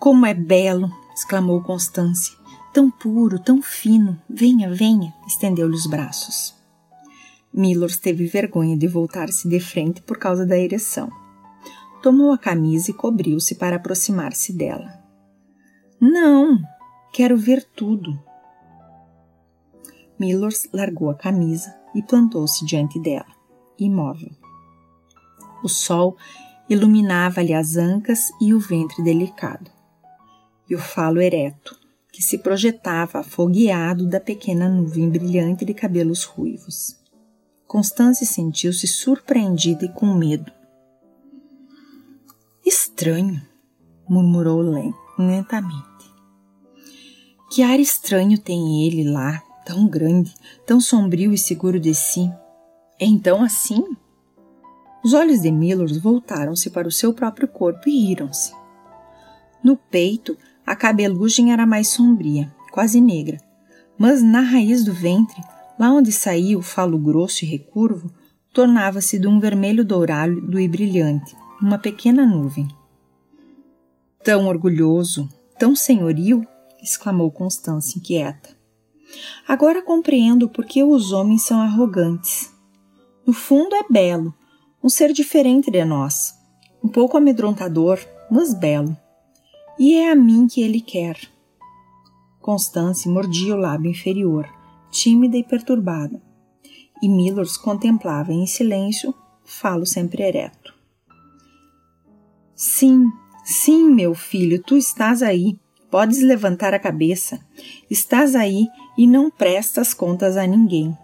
Como 0.00 0.26
é 0.26 0.34
belo! 0.34 0.90
exclamou 1.14 1.62
Constance. 1.62 2.36
Tão 2.74 2.90
puro, 2.90 3.38
tão 3.38 3.62
fino. 3.62 4.20
Venha, 4.28 4.74
venha! 4.74 5.14
estendeu-lhe 5.28 5.76
os 5.76 5.86
braços. 5.86 6.57
Millers 7.52 7.96
teve 7.98 8.26
vergonha 8.26 8.76
de 8.76 8.86
voltar-se 8.86 9.48
de 9.48 9.58
frente 9.58 10.02
por 10.02 10.18
causa 10.18 10.46
da 10.46 10.56
ereção. 10.56 11.10
Tomou 12.02 12.32
a 12.32 12.38
camisa 12.38 12.90
e 12.90 12.94
cobriu-se 12.94 13.54
para 13.56 13.76
aproximar-se 13.76 14.52
dela. 14.52 15.02
Não, 16.00 16.58
quero 17.12 17.36
ver 17.36 17.64
tudo. 17.74 18.16
Millers 20.18 20.68
largou 20.72 21.10
a 21.10 21.14
camisa 21.14 21.74
e 21.94 22.02
plantou-se 22.02 22.64
diante 22.64 23.00
dela, 23.00 23.34
imóvel. 23.78 24.30
O 25.62 25.68
sol 25.68 26.16
iluminava-lhe 26.68 27.54
as 27.54 27.76
ancas 27.76 28.28
e 28.40 28.52
o 28.52 28.60
ventre 28.60 29.02
delicado, 29.02 29.70
e 30.68 30.74
o 30.74 30.78
falo 30.78 31.20
ereto, 31.20 31.78
que 32.12 32.22
se 32.22 32.38
projetava 32.38 33.20
afogueado 33.20 34.06
da 34.06 34.20
pequena 34.20 34.68
nuvem 34.68 35.08
brilhante 35.08 35.64
de 35.64 35.72
cabelos 35.72 36.24
ruivos. 36.24 36.97
Constance 37.68 38.24
sentiu-se 38.24 38.86
surpreendida 38.86 39.84
e 39.84 39.92
com 39.92 40.06
medo. 40.14 40.50
Estranho, 42.64 43.42
murmurou 44.08 44.62
lentamente. 45.18 45.84
Que 47.50 47.62
ar 47.62 47.78
estranho 47.78 48.38
tem 48.38 48.86
ele 48.86 49.10
lá, 49.10 49.42
tão 49.66 49.86
grande, 49.86 50.34
tão 50.66 50.80
sombrio 50.80 51.30
e 51.30 51.36
seguro 51.36 51.78
de 51.78 51.94
si. 51.94 52.32
É 52.98 53.04
então 53.04 53.42
assim? 53.42 53.84
Os 55.04 55.12
olhos 55.12 55.42
de 55.42 55.52
Millers 55.52 55.98
voltaram-se 55.98 56.70
para 56.70 56.88
o 56.88 56.92
seu 56.92 57.12
próprio 57.12 57.46
corpo 57.46 57.86
e 57.86 58.06
riram-se. 58.06 58.50
No 59.62 59.76
peito, 59.76 60.38
a 60.64 60.74
cabelugem 60.74 61.52
era 61.52 61.66
mais 61.66 61.88
sombria, 61.88 62.50
quase 62.72 62.98
negra, 62.98 63.38
mas 63.98 64.22
na 64.22 64.40
raiz 64.40 64.84
do 64.84 64.94
ventre 64.94 65.42
Lá 65.78 65.92
onde 65.92 66.10
saía 66.10 66.58
o 66.58 66.62
falo 66.62 66.98
grosso 66.98 67.44
e 67.44 67.48
recurvo, 67.48 68.10
tornava-se 68.52 69.16
de 69.16 69.28
um 69.28 69.38
vermelho 69.38 69.84
dourado 69.84 70.58
e 70.58 70.66
brilhante, 70.66 71.36
uma 71.62 71.78
pequena 71.78 72.26
nuvem. 72.26 72.66
Tão 74.24 74.46
orgulhoso, 74.48 75.28
tão 75.56 75.76
senhorio! 75.76 76.44
exclamou 76.82 77.30
Constância 77.30 77.96
inquieta. 77.96 78.56
Agora 79.46 79.80
compreendo 79.80 80.48
por 80.48 80.64
que 80.64 80.82
os 80.82 81.12
homens 81.12 81.42
são 81.42 81.60
arrogantes. 81.60 82.52
No 83.24 83.32
fundo 83.32 83.74
é 83.76 83.84
belo, 83.88 84.34
um 84.82 84.88
ser 84.88 85.12
diferente 85.12 85.70
de 85.70 85.84
nós, 85.84 86.34
um 86.82 86.88
pouco 86.88 87.16
amedrontador, 87.16 88.00
mas 88.30 88.52
belo. 88.52 88.96
E 89.78 89.94
é 89.94 90.10
a 90.10 90.16
mim 90.16 90.48
que 90.48 90.60
ele 90.60 90.80
quer. 90.80 91.16
Constância 92.40 93.10
mordia 93.10 93.54
o 93.54 93.58
lábio 93.58 93.90
inferior 93.90 94.57
tímida 94.90 95.36
e 95.36 95.44
perturbada, 95.44 96.20
e 97.02 97.08
Millers 97.08 97.56
contemplava 97.56 98.32
em 98.32 98.46
silêncio, 98.46 99.14
falo 99.44 99.86
sempre 99.86 100.22
ereto. 100.22 100.74
Sim, 102.54 103.06
sim, 103.44 103.88
meu 103.88 104.14
filho, 104.14 104.62
tu 104.62 104.76
estás 104.76 105.22
aí. 105.22 105.58
Podes 105.90 106.20
levantar 106.20 106.74
a 106.74 106.78
cabeça. 106.78 107.40
Estás 107.88 108.34
aí 108.34 108.66
e 108.96 109.06
não 109.06 109.30
prestas 109.30 109.94
contas 109.94 110.36
a 110.36 110.46
ninguém. 110.46 110.96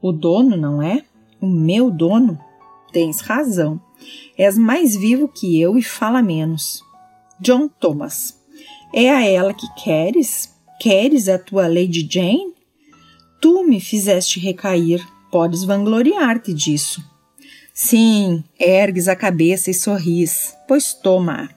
O 0.00 0.12
dono, 0.12 0.56
não 0.56 0.80
é? 0.80 1.04
O 1.40 1.46
meu 1.46 1.90
dono? 1.90 2.38
Tens 2.92 3.20
razão. 3.20 3.80
És 4.38 4.56
mais 4.56 4.96
vivo 4.96 5.28
que 5.28 5.60
eu 5.60 5.76
e 5.76 5.82
fala 5.82 6.22
menos. 6.22 6.82
John 7.40 7.68
Thomas. 7.68 8.40
É 8.94 9.10
a 9.10 9.26
ela 9.26 9.52
que 9.52 9.66
queres? 9.74 10.56
Queres 10.80 11.28
a 11.28 11.38
tua 11.38 11.68
Lady 11.68 12.06
Jane? 12.10 12.54
Tu 13.40 13.64
me 13.64 13.80
fizeste 13.80 14.38
recair, 14.38 15.04
podes 15.30 15.64
vangloriar-te 15.64 16.52
disso. 16.52 17.02
Sim, 17.72 18.44
ergues 18.58 19.08
a 19.08 19.16
cabeça 19.16 19.70
e 19.70 19.74
sorris, 19.74 20.54
pois 20.68 20.92
toma. 20.92 21.48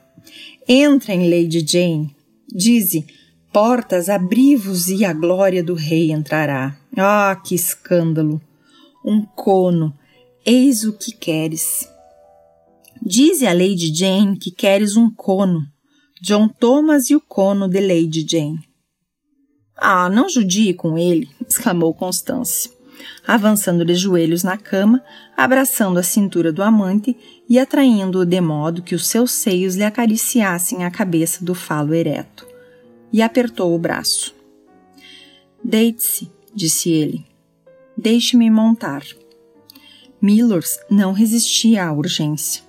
Entrem, 0.66 1.28
Lady 1.28 1.62
Jane. 1.66 2.16
Dize, 2.48 3.04
portas, 3.52 4.08
abri-vos 4.08 4.88
e 4.88 5.04
a 5.04 5.12
glória 5.12 5.62
do 5.62 5.74
rei 5.74 6.10
entrará. 6.10 6.74
Ah, 6.96 7.38
que 7.44 7.54
escândalo! 7.54 8.40
Um 9.04 9.22
cono, 9.22 9.92
eis 10.46 10.84
o 10.84 10.94
que 10.94 11.12
queres. 11.12 11.86
Dize 13.04 13.46
a 13.46 13.52
Lady 13.52 13.94
Jane 13.94 14.38
que 14.38 14.50
queres 14.50 14.96
um 14.96 15.10
cono. 15.10 15.60
John 16.22 16.48
Thomas 16.48 17.10
e 17.10 17.14
o 17.14 17.20
cono 17.20 17.68
de 17.68 17.80
Lady 17.80 18.26
Jane. 18.26 18.60
Ah, 19.76 20.08
não 20.08 20.28
judie 20.28 20.72
com 20.72 20.96
ele, 20.96 21.28
exclamou 21.46 21.92
Constance, 21.92 22.70
avançando 23.26 23.84
de 23.84 23.94
joelhos 23.94 24.42
na 24.42 24.56
cama, 24.56 25.02
abraçando 25.36 25.98
a 25.98 26.02
cintura 26.02 26.52
do 26.52 26.62
amante 26.62 27.16
e 27.48 27.58
atraindo-o 27.58 28.24
de 28.24 28.40
modo 28.40 28.82
que 28.82 28.94
os 28.94 29.06
seus 29.06 29.32
seios 29.32 29.74
lhe 29.74 29.84
acariciassem 29.84 30.84
a 30.84 30.90
cabeça 30.90 31.44
do 31.44 31.54
falo 31.54 31.92
ereto. 31.92 32.46
E 33.12 33.22
apertou 33.22 33.74
o 33.74 33.78
braço. 33.78 34.34
Deite-se, 35.62 36.30
disse 36.54 36.90
ele. 36.90 37.24
Deixe-me 37.96 38.50
montar. 38.50 39.02
Millers 40.20 40.78
não 40.90 41.12
resistia 41.12 41.84
à 41.84 41.92
urgência. 41.92 42.62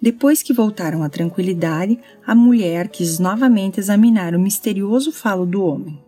Depois 0.00 0.42
que 0.42 0.52
voltaram 0.52 1.02
à 1.02 1.08
tranquilidade, 1.08 1.98
a 2.24 2.34
mulher 2.34 2.88
quis 2.88 3.18
novamente 3.18 3.80
examinar 3.80 4.34
o 4.34 4.38
misterioso 4.38 5.10
falo 5.10 5.44
do 5.44 5.64
homem. 5.64 6.05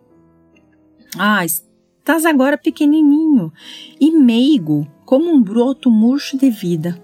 Ah, 1.17 1.43
estás 1.43 2.25
agora 2.25 2.57
pequenininho 2.57 3.51
e 3.99 4.11
meigo, 4.11 4.87
como 5.05 5.29
um 5.29 5.41
broto 5.41 5.89
murcho 5.89 6.37
de 6.37 6.49
vida. 6.49 7.01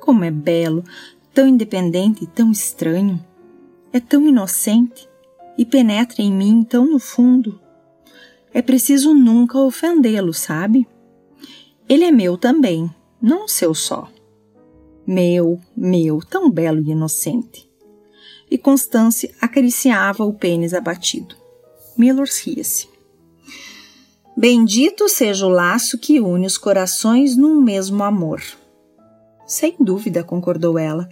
Como 0.00 0.24
é 0.24 0.30
belo, 0.30 0.84
tão 1.34 1.46
independente 1.46 2.24
e 2.24 2.26
tão 2.26 2.50
estranho. 2.52 3.24
É 3.92 3.98
tão 3.98 4.26
inocente 4.26 5.08
e 5.56 5.64
penetra 5.64 6.22
em 6.22 6.32
mim 6.32 6.62
tão 6.62 6.86
no 6.86 6.98
fundo. 6.98 7.60
É 8.54 8.62
preciso 8.62 9.12
nunca 9.12 9.58
ofendê-lo, 9.58 10.32
sabe? 10.32 10.86
Ele 11.88 12.04
é 12.04 12.12
meu 12.12 12.38
também, 12.38 12.88
não 13.20 13.48
seu 13.48 13.74
só. 13.74 14.08
Meu, 15.06 15.60
meu, 15.76 16.20
tão 16.20 16.50
belo 16.50 16.80
e 16.80 16.90
inocente. 16.90 17.68
E 18.50 18.56
Constance 18.56 19.34
acariciava 19.40 20.24
o 20.24 20.32
pênis 20.32 20.72
abatido. 20.72 21.34
Miller 21.96 22.28
ria-se. 22.44 22.87
Bendito 24.40 25.08
seja 25.08 25.44
o 25.44 25.48
laço 25.48 25.98
que 25.98 26.20
une 26.20 26.46
os 26.46 26.56
corações 26.56 27.36
num 27.36 27.60
mesmo 27.60 28.04
amor. 28.04 28.40
Sem 29.44 29.74
dúvida, 29.80 30.22
concordou 30.22 30.78
ela. 30.78 31.08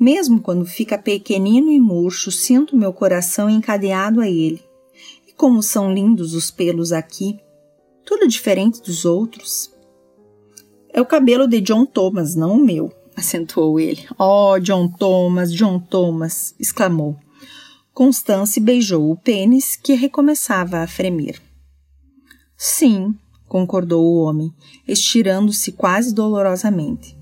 Mesmo 0.00 0.40
quando 0.40 0.66
fica 0.66 0.98
pequenino 0.98 1.70
e 1.70 1.78
murcho, 1.78 2.32
sinto 2.32 2.76
meu 2.76 2.92
coração 2.92 3.48
encadeado 3.48 4.20
a 4.20 4.28
ele. 4.28 4.60
E 5.28 5.32
como 5.32 5.62
são 5.62 5.94
lindos 5.94 6.34
os 6.34 6.50
pelos 6.50 6.90
aqui, 6.90 7.38
tudo 8.04 8.26
diferente 8.26 8.82
dos 8.82 9.04
outros. 9.04 9.72
É 10.92 11.00
o 11.00 11.06
cabelo 11.06 11.46
de 11.46 11.60
John 11.60 11.86
Thomas, 11.86 12.34
não 12.34 12.56
o 12.56 12.64
meu, 12.64 12.92
acentuou 13.14 13.78
ele. 13.78 14.04
Oh, 14.18 14.58
John 14.58 14.88
Thomas, 14.88 15.54
John 15.54 15.78
Thomas! 15.78 16.52
exclamou. 16.58 17.16
Constance 17.94 18.58
beijou 18.58 19.08
o 19.08 19.16
pênis 19.16 19.76
que 19.76 19.94
recomeçava 19.94 20.78
a 20.78 20.88
fremer. 20.88 21.45
Sim, 22.56 23.14
concordou 23.46 24.04
o 24.04 24.22
homem, 24.22 24.52
estirando-se 24.88 25.72
quase 25.72 26.14
dolorosamente. 26.14 27.16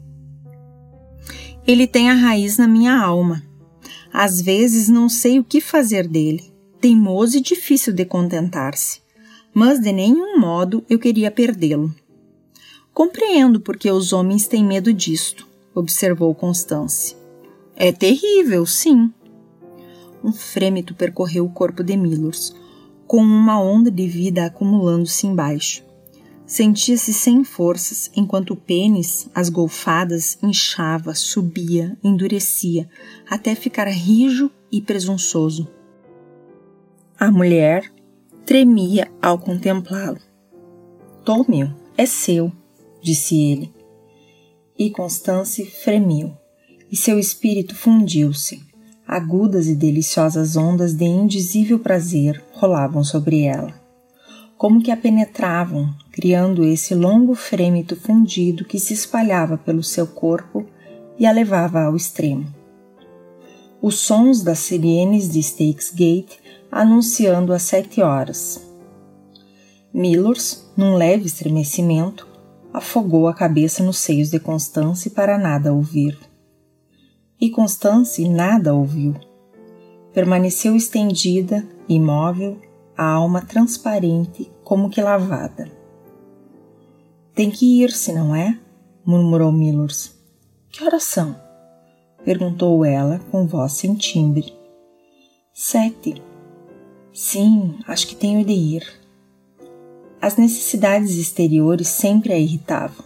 Ele 1.66 1.86
tem 1.86 2.10
a 2.10 2.14
raiz 2.14 2.58
na 2.58 2.68
minha 2.68 2.96
alma. 2.96 3.42
Às 4.12 4.40
vezes 4.40 4.88
não 4.88 5.08
sei 5.08 5.38
o 5.38 5.44
que 5.44 5.60
fazer 5.60 6.06
dele. 6.06 6.52
Teimoso 6.80 7.38
e 7.38 7.40
difícil 7.40 7.92
de 7.92 8.04
contentar-se. 8.04 9.00
Mas 9.52 9.80
de 9.80 9.90
nenhum 9.90 10.38
modo 10.38 10.84
eu 10.88 10.98
queria 10.98 11.30
perdê-lo. 11.30 11.94
Compreendo 12.92 13.60
porque 13.60 13.90
os 13.90 14.12
homens 14.12 14.46
têm 14.46 14.64
medo 14.64 14.92
disto, 14.92 15.48
observou 15.74 16.32
Constance. 16.34 17.16
É 17.74 17.90
terrível, 17.90 18.64
sim. 18.66 19.12
Um 20.22 20.32
frêmito 20.32 20.94
percorreu 20.94 21.44
o 21.44 21.50
corpo 21.50 21.82
de 21.82 21.96
Millers, 21.96 22.54
com 23.06 23.18
uma 23.18 23.60
onda 23.60 23.90
de 23.90 24.06
vida 24.06 24.46
acumulando-se 24.46 25.26
embaixo. 25.26 25.84
Sentia-se 26.46 27.12
sem 27.12 27.42
forças 27.42 28.10
enquanto 28.14 28.50
o 28.50 28.56
pênis, 28.56 29.28
as 29.34 29.48
golfadas, 29.48 30.38
inchava, 30.42 31.14
subia, 31.14 31.96
endurecia, 32.04 32.88
até 33.28 33.54
ficar 33.54 33.88
rijo 33.88 34.50
e 34.70 34.82
presunçoso. 34.82 35.66
A 37.18 37.30
mulher 37.30 37.90
tremia 38.44 39.10
ao 39.22 39.38
contemplá-lo. 39.38 40.20
Tome-o, 41.24 41.74
é 41.96 42.04
seu, 42.04 42.52
disse 43.00 43.36
ele. 43.40 43.72
E 44.78 44.90
Constance 44.90 45.64
fremiu, 45.64 46.36
e 46.90 46.96
seu 46.96 47.18
espírito 47.18 47.74
fundiu-se. 47.74 48.73
Agudas 49.06 49.66
e 49.66 49.74
deliciosas 49.74 50.56
ondas 50.56 50.94
de 50.94 51.04
indizível 51.04 51.78
prazer 51.78 52.42
rolavam 52.52 53.04
sobre 53.04 53.42
ela, 53.42 53.74
como 54.56 54.82
que 54.82 54.90
a 54.90 54.96
penetravam, 54.96 55.94
criando 56.10 56.64
esse 56.64 56.94
longo 56.94 57.34
frêmito 57.34 57.96
fundido 57.96 58.64
que 58.64 58.78
se 58.78 58.94
espalhava 58.94 59.58
pelo 59.58 59.82
seu 59.82 60.06
corpo 60.06 60.64
e 61.18 61.26
a 61.26 61.32
levava 61.32 61.82
ao 61.82 61.94
extremo. 61.94 62.46
Os 63.80 63.96
sons 63.98 64.42
das 64.42 64.60
sirenes 64.60 65.30
de 65.30 65.42
Stakes 65.42 65.90
Gate 65.90 66.38
anunciando 66.72 67.52
as 67.52 67.62
sete 67.62 68.00
horas. 68.00 68.66
Millers, 69.92 70.66
num 70.74 70.96
leve 70.96 71.26
estremecimento, 71.26 72.26
afogou 72.72 73.28
a 73.28 73.34
cabeça 73.34 73.82
nos 73.84 73.98
seios 73.98 74.30
de 74.30 74.40
Constance 74.40 75.10
para 75.10 75.36
nada 75.36 75.74
ouvir 75.74 76.18
e 77.44 77.50
Constance 77.50 78.26
nada 78.26 78.72
ouviu. 78.72 79.14
Permaneceu 80.14 80.74
estendida, 80.74 81.62
imóvel, 81.86 82.58
a 82.96 83.04
alma 83.04 83.42
transparente 83.42 84.50
como 84.64 84.88
que 84.88 85.02
lavada. 85.02 85.70
Tem 87.34 87.50
que 87.50 87.82
ir-se, 87.82 88.14
não 88.14 88.34
é? 88.34 88.58
murmurou 89.04 89.52
Millers. 89.52 90.18
Que 90.70 90.82
horas 90.84 91.04
são? 91.04 91.36
perguntou 92.24 92.82
ela 92.82 93.20
com 93.30 93.46
voz 93.46 93.72
sem 93.72 93.94
timbre. 93.94 94.56
Sete. 95.52 96.22
Sim, 97.12 97.78
acho 97.86 98.06
que 98.06 98.16
tenho 98.16 98.42
de 98.42 98.54
ir. 98.54 98.86
As 100.18 100.38
necessidades 100.38 101.18
exteriores 101.18 101.88
sempre 101.88 102.32
a 102.32 102.38
irritavam. 102.38 103.04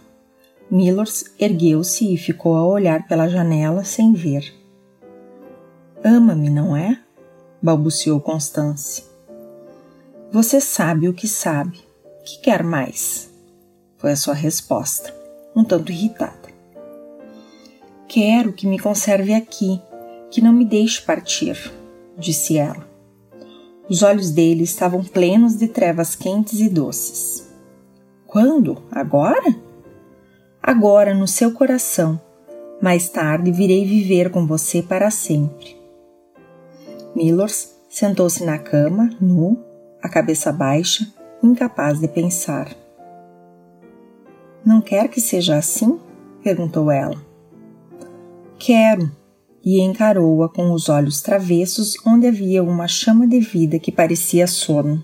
Millers 0.71 1.25
ergueu-se 1.39 2.13
e 2.13 2.17
ficou 2.17 2.55
a 2.55 2.65
olhar 2.65 3.07
pela 3.07 3.27
janela 3.27 3.83
sem 3.83 4.13
ver. 4.13 4.53
Ama-me, 6.03 6.49
não 6.49 6.75
é? 6.75 6.99
balbuciou 7.61 8.21
Constance. 8.21 9.03
Você 10.31 10.61
sabe 10.61 11.09
o 11.09 11.13
que 11.13 11.27
sabe. 11.27 11.81
Que 12.23 12.39
quer 12.41 12.63
mais? 12.63 13.29
Foi 13.97 14.11
a 14.11 14.15
sua 14.15 14.33
resposta, 14.33 15.13
um 15.55 15.63
tanto 15.63 15.91
irritada. 15.91 16.49
Quero 18.07 18.53
que 18.53 18.67
me 18.67 18.79
conserve 18.79 19.33
aqui, 19.33 19.81
que 20.29 20.41
não 20.41 20.53
me 20.53 20.65
deixe 20.65 21.01
partir, 21.01 21.71
disse 22.17 22.57
ela. 22.57 22.87
Os 23.89 24.03
olhos 24.03 24.29
dele 24.29 24.63
estavam 24.63 25.03
plenos 25.03 25.57
de 25.57 25.67
trevas 25.67 26.15
quentes 26.15 26.59
e 26.59 26.69
doces. 26.69 27.49
Quando? 28.27 28.83
Agora? 28.91 29.55
Agora 30.69 31.15
no 31.15 31.27
seu 31.27 31.51
coração. 31.51 32.21
Mais 32.79 33.09
tarde 33.09 33.51
virei 33.51 33.87
viver 33.87 34.29
com 34.29 34.45
você 34.45 34.83
para 34.83 35.09
sempre. 35.09 35.75
Millers 37.15 37.75
sentou-se 37.89 38.45
na 38.45 38.59
cama, 38.59 39.09
nu, 39.19 39.57
a 39.99 40.07
cabeça 40.07 40.51
baixa, 40.51 41.11
incapaz 41.41 41.99
de 41.99 42.07
pensar. 42.07 42.71
Não 44.63 44.79
quer 44.79 45.07
que 45.07 45.19
seja 45.19 45.57
assim? 45.57 45.99
perguntou 46.43 46.91
ela. 46.91 47.17
Quero, 48.59 49.11
e 49.65 49.81
encarou-a 49.81 50.49
com 50.49 50.71
os 50.71 50.87
olhos 50.87 51.19
travessos 51.19 51.95
onde 52.05 52.27
havia 52.27 52.63
uma 52.63 52.87
chama 52.87 53.25
de 53.25 53.39
vida 53.39 53.79
que 53.79 53.91
parecia 53.91 54.45
sono. 54.45 55.03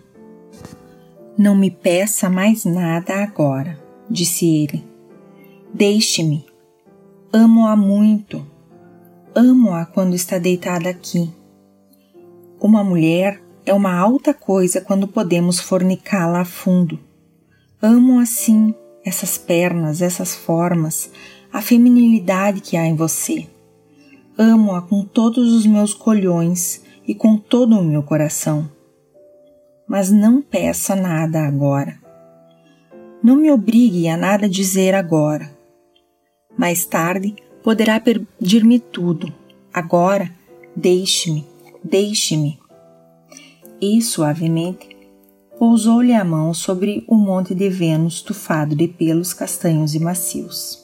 Não 1.36 1.56
me 1.56 1.72
peça 1.72 2.30
mais 2.30 2.66
nada 2.66 3.16
agora, 3.16 3.80
disse 4.08 4.46
ele 4.46 4.95
Deixe-me. 5.78 6.46
Amo-a 7.34 7.76
muito. 7.76 8.48
Amo-a 9.36 9.86
quando 9.86 10.16
está 10.16 10.38
deitada 10.38 10.90
aqui. 10.90 11.30
Uma 12.62 12.82
mulher 12.82 13.44
é 13.66 13.74
uma 13.74 13.94
alta 13.94 14.34
coisa 14.34 14.80
quando 14.80 15.06
podemos 15.06 15.60
fornicá-la 15.60 16.40
a 16.40 16.46
fundo. 16.46 16.98
Amo 17.82 18.22
assim 18.22 18.74
essas 19.04 19.38
pernas, 19.38 20.02
essas 20.02 20.34
formas, 20.34 21.12
a 21.52 21.62
feminilidade 21.62 22.62
que 22.62 22.78
há 22.78 22.86
em 22.86 22.96
você. 22.96 23.46
Amo-a 24.38 24.82
com 24.82 25.04
todos 25.04 25.52
os 25.52 25.66
meus 25.66 25.94
colhões 25.94 26.82
e 27.06 27.14
com 27.14 27.36
todo 27.36 27.78
o 27.78 27.84
meu 27.84 28.02
coração. 28.02 28.72
Mas 29.86 30.10
não 30.10 30.42
peça 30.42 30.96
nada 30.96 31.46
agora. 31.46 32.00
Não 33.22 33.36
me 33.36 33.52
obrigue 33.52 34.08
a 34.08 34.16
nada 34.16 34.48
dizer 34.48 34.96
agora. 34.96 35.54
Mais 36.58 36.86
tarde 36.86 37.36
poderá 37.64 38.00
pedir-me 38.00 38.80
tudo. 38.80 39.34
Agora, 39.74 40.32
deixe-me, 40.76 41.46
deixe-me. 41.84 42.60
E 43.82 44.02
suavemente 44.02 44.96
pousou-lhe 45.58 46.14
a 46.14 46.24
mão 46.24 46.54
sobre 46.54 47.04
o 47.08 47.16
monte 47.16 47.54
de 47.54 47.70
Vênus 47.70 48.22
tufado 48.22 48.76
de 48.76 48.88
pelos 48.88 49.34
castanhos 49.34 49.96
e 49.96 50.00
macios. 50.00 50.84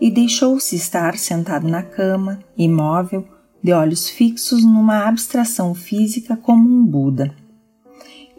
E 0.00 0.10
deixou-se 0.10 0.76
estar 0.76 1.16
sentado 1.16 1.66
na 1.66 1.82
cama, 1.82 2.40
imóvel, 2.56 3.26
de 3.62 3.72
olhos 3.72 4.08
fixos 4.08 4.64
numa 4.64 5.08
abstração 5.08 5.74
física 5.74 6.36
como 6.36 6.68
um 6.68 6.84
Buda, 6.84 7.34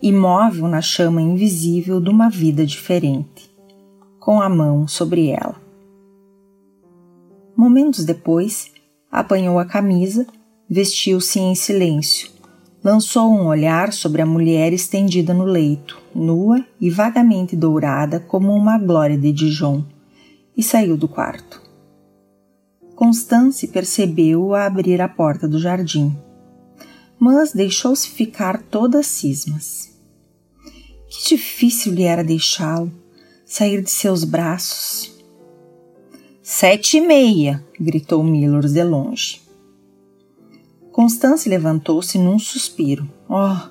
imóvel 0.01 0.67
na 0.67 0.81
chama 0.81 1.21
invisível 1.21 1.99
de 1.99 2.09
uma 2.09 2.29
vida 2.29 2.65
diferente, 2.65 3.49
com 4.19 4.41
a 4.41 4.47
mão 4.47 4.87
sobre 4.87 5.27
ela. 5.27 5.66
Momentos 7.57 8.05
depois, 8.05 8.71
apanhou 9.11 9.57
a 9.57 9.65
camisa, 9.65 10.27
vestiu-se 10.69 11.39
em 11.39 11.55
silêncio, 11.55 12.29
lançou 12.83 13.31
um 13.31 13.47
olhar 13.47 13.91
sobre 13.91 14.21
a 14.21 14.27
mulher 14.27 14.73
estendida 14.73 15.33
no 15.33 15.43
leito, 15.43 15.99
nua 16.13 16.63
e 16.79 16.91
vagamente 16.91 17.55
dourada 17.55 18.19
como 18.19 18.53
uma 18.53 18.77
glória 18.77 19.17
de 19.17 19.31
Dijon, 19.31 19.83
e 20.55 20.61
saiu 20.61 20.95
do 20.95 21.07
quarto. 21.07 21.59
Constance 22.95 23.67
percebeu-o 23.67 24.53
a 24.53 24.67
abrir 24.67 25.01
a 25.01 25.09
porta 25.09 25.47
do 25.47 25.57
jardim, 25.57 26.15
mas 27.19 27.53
deixou-se 27.53 28.07
ficar 28.07 28.61
toda 28.61 29.01
cismas. 29.01 29.97
Que 31.09 31.29
difícil 31.29 31.91
lhe 31.91 32.03
era 32.03 32.23
deixá-lo, 32.23 32.91
sair 33.43 33.81
de 33.81 33.89
seus 33.89 34.23
braços. 34.23 35.16
Sete 36.49 36.95
e 36.95 37.01
meia! 37.01 37.61
gritou 37.77 38.23
Millers 38.23 38.71
de 38.71 38.81
longe. 38.81 39.41
Constance 40.93 41.49
levantou-se 41.49 42.17
num 42.17 42.39
suspiro. 42.39 43.05
Oh, 43.27 43.69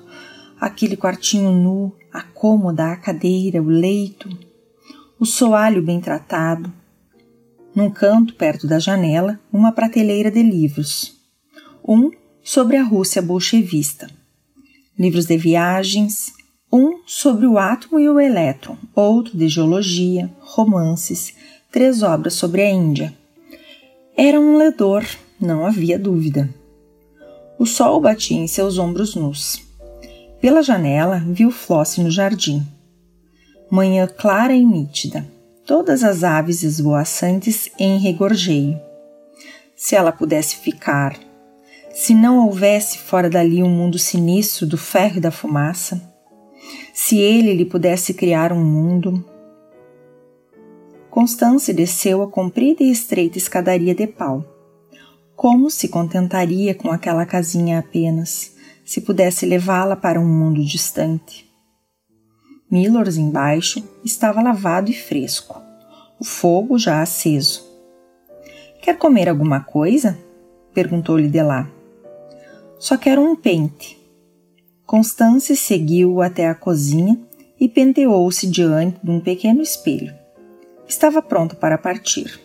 aquele 0.61 0.95
quartinho 0.95 1.51
nu, 1.51 1.91
a 2.13 2.21
cômoda, 2.21 2.91
a 2.91 2.95
cadeira, 2.95 3.59
o 3.63 3.65
leito, 3.65 4.29
o 5.19 5.25
soalho 5.25 5.81
bem 5.81 5.99
tratado, 5.99 6.71
num 7.73 7.89
canto 7.89 8.35
perto 8.35 8.67
da 8.67 8.77
janela, 8.77 9.39
uma 9.51 9.71
prateleira 9.71 10.29
de 10.29 10.43
livros. 10.43 11.19
Um 11.83 12.11
sobre 12.43 12.77
a 12.77 12.83
Rússia 12.83 13.23
bolchevista. 13.23 14.07
Livros 14.95 15.25
de 15.25 15.35
viagens, 15.35 16.31
um 16.71 16.99
sobre 17.07 17.47
o 17.47 17.57
átomo 17.57 17.99
e 17.99 18.07
o 18.07 18.19
elétron, 18.19 18.77
outro 18.93 19.35
de 19.35 19.49
geologia, 19.49 20.31
romances, 20.41 21.33
três 21.71 22.03
obras 22.03 22.33
sobre 22.33 22.61
a 22.61 22.69
Índia. 22.69 23.13
Era 24.15 24.39
um 24.39 24.57
ledor, 24.57 25.05
não 25.39 25.65
havia 25.65 25.99
dúvida. 25.99 26.49
O 27.59 27.65
sol 27.65 27.99
batia 28.01 28.37
em 28.37 28.47
seus 28.47 28.77
ombros 28.77 29.15
nus. 29.15 29.61
Pela 30.41 30.61
janela 30.61 31.23
viu 31.27 31.51
Flossie 31.51 32.03
no 32.03 32.11
jardim. 32.11 32.65
Manhã 33.69 34.07
clara 34.07 34.53
e 34.53 34.63
nítida 34.63 35.25
todas 35.67 36.01
as 36.01 36.23
aves 36.23 36.63
esvoaçantes 36.63 37.69
em 37.77 37.99
regorjeio. 37.99 38.79
Se 39.75 39.95
ela 39.95 40.13
pudesse 40.13 40.55
ficar, 40.55 41.19
se 41.93 42.13
não 42.13 42.45
houvesse 42.45 42.97
fora 42.97 43.29
dali 43.29 43.61
um 43.61 43.69
mundo 43.69 43.99
sinistro 43.99 44.65
do 44.65 44.77
ferro 44.77 45.17
e 45.17 45.19
da 45.19 45.29
fumaça, 45.29 46.01
se 46.93 47.19
ele 47.19 47.53
lhe 47.53 47.65
pudesse 47.65 48.13
criar 48.13 48.53
um 48.53 48.63
mundo. 48.63 49.23
Constância 51.09 51.73
desceu 51.73 52.21
a 52.21 52.29
comprida 52.29 52.83
e 52.83 52.91
estreita 52.91 53.37
escadaria 53.37 53.95
de 53.95 54.07
pau. 54.07 54.43
Como 55.35 55.69
se 55.69 55.87
contentaria 55.87 56.73
com 56.75 56.91
aquela 56.91 57.25
casinha 57.25 57.79
apenas, 57.79 58.55
se 58.83 59.01
pudesse 59.01 59.45
levá-la 59.45 59.95
para 59.95 60.19
um 60.19 60.27
mundo 60.27 60.63
distante? 60.63 61.47
Millers 62.69 63.17
embaixo 63.17 63.83
estava 64.03 64.41
lavado 64.41 64.91
e 64.91 64.93
fresco, 64.93 65.61
o 66.19 66.25
fogo 66.25 66.77
já 66.77 67.01
aceso. 67.01 67.65
Quer 68.81 68.97
comer 68.97 69.29
alguma 69.29 69.61
coisa? 69.61 70.17
perguntou-lhe 70.73 71.29
de 71.29 71.41
lá. 71.41 71.69
Só 72.79 72.97
quero 72.97 73.21
um 73.21 73.35
pente. 73.35 73.97
Constance 74.85 75.55
seguiu 75.55 76.21
até 76.21 76.47
a 76.47 76.55
cozinha 76.55 77.19
e 77.59 77.67
penteou-se 77.67 78.47
diante 78.47 78.99
de 79.03 79.09
um 79.09 79.19
pequeno 79.19 79.61
espelho. 79.61 80.13
Estava 80.87 81.21
pronta 81.21 81.55
para 81.55 81.77
partir. 81.77 82.39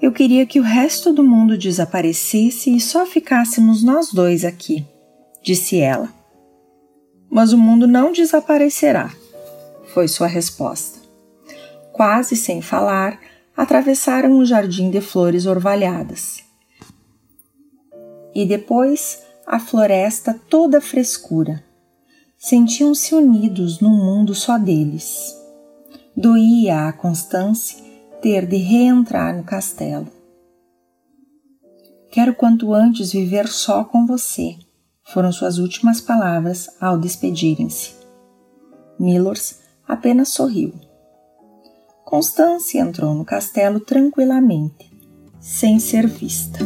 Eu 0.00 0.12
queria 0.12 0.44
que 0.44 0.58
o 0.58 0.64
resto 0.64 1.12
do 1.12 1.22
mundo 1.22 1.56
desaparecesse 1.56 2.74
e 2.74 2.80
só 2.80 3.06
ficássemos 3.06 3.82
nós 3.82 4.12
dois 4.12 4.44
aqui, 4.44 4.84
disse 5.42 5.78
ela 5.78 6.22
mas 7.34 7.54
o 7.54 7.56
mundo 7.56 7.86
não 7.86 8.12
desaparecerá, 8.12 9.10
foi 9.94 10.06
sua 10.06 10.26
resposta. 10.26 11.00
Quase 11.90 12.36
sem 12.36 12.60
falar, 12.60 13.18
atravessaram 13.56 14.36
o 14.36 14.44
jardim 14.44 14.90
de 14.90 15.00
flores 15.00 15.46
orvalhadas. 15.46 16.42
E 18.34 18.44
depois 18.44 19.22
a 19.46 19.58
floresta 19.58 20.38
toda 20.50 20.78
frescura. 20.78 21.64
Sentiam-se 22.36 23.14
unidos 23.14 23.80
num 23.80 23.96
mundo 23.96 24.34
só 24.34 24.58
deles. 24.58 25.34
Doía 26.14 26.88
a 26.88 26.92
Constance 26.92 27.82
ter 28.20 28.46
de 28.46 28.58
reentrar 28.58 29.34
no 29.34 29.44
castelo. 29.44 30.06
Quero 32.10 32.34
quanto 32.34 32.74
antes 32.74 33.12
viver 33.12 33.48
só 33.48 33.82
com 33.82 34.06
você, 34.06 34.56
foram 35.04 35.32
suas 35.32 35.56
últimas 35.56 36.02
palavras 36.02 36.68
ao 36.78 36.98
despedirem-se. 36.98 37.94
Millers 38.98 39.60
apenas 39.88 40.28
sorriu. 40.28 40.74
Constância 42.04 42.80
entrou 42.80 43.14
no 43.14 43.24
castelo 43.24 43.80
tranquilamente, 43.80 44.92
sem 45.40 45.78
ser 45.78 46.06
vista. 46.06 46.58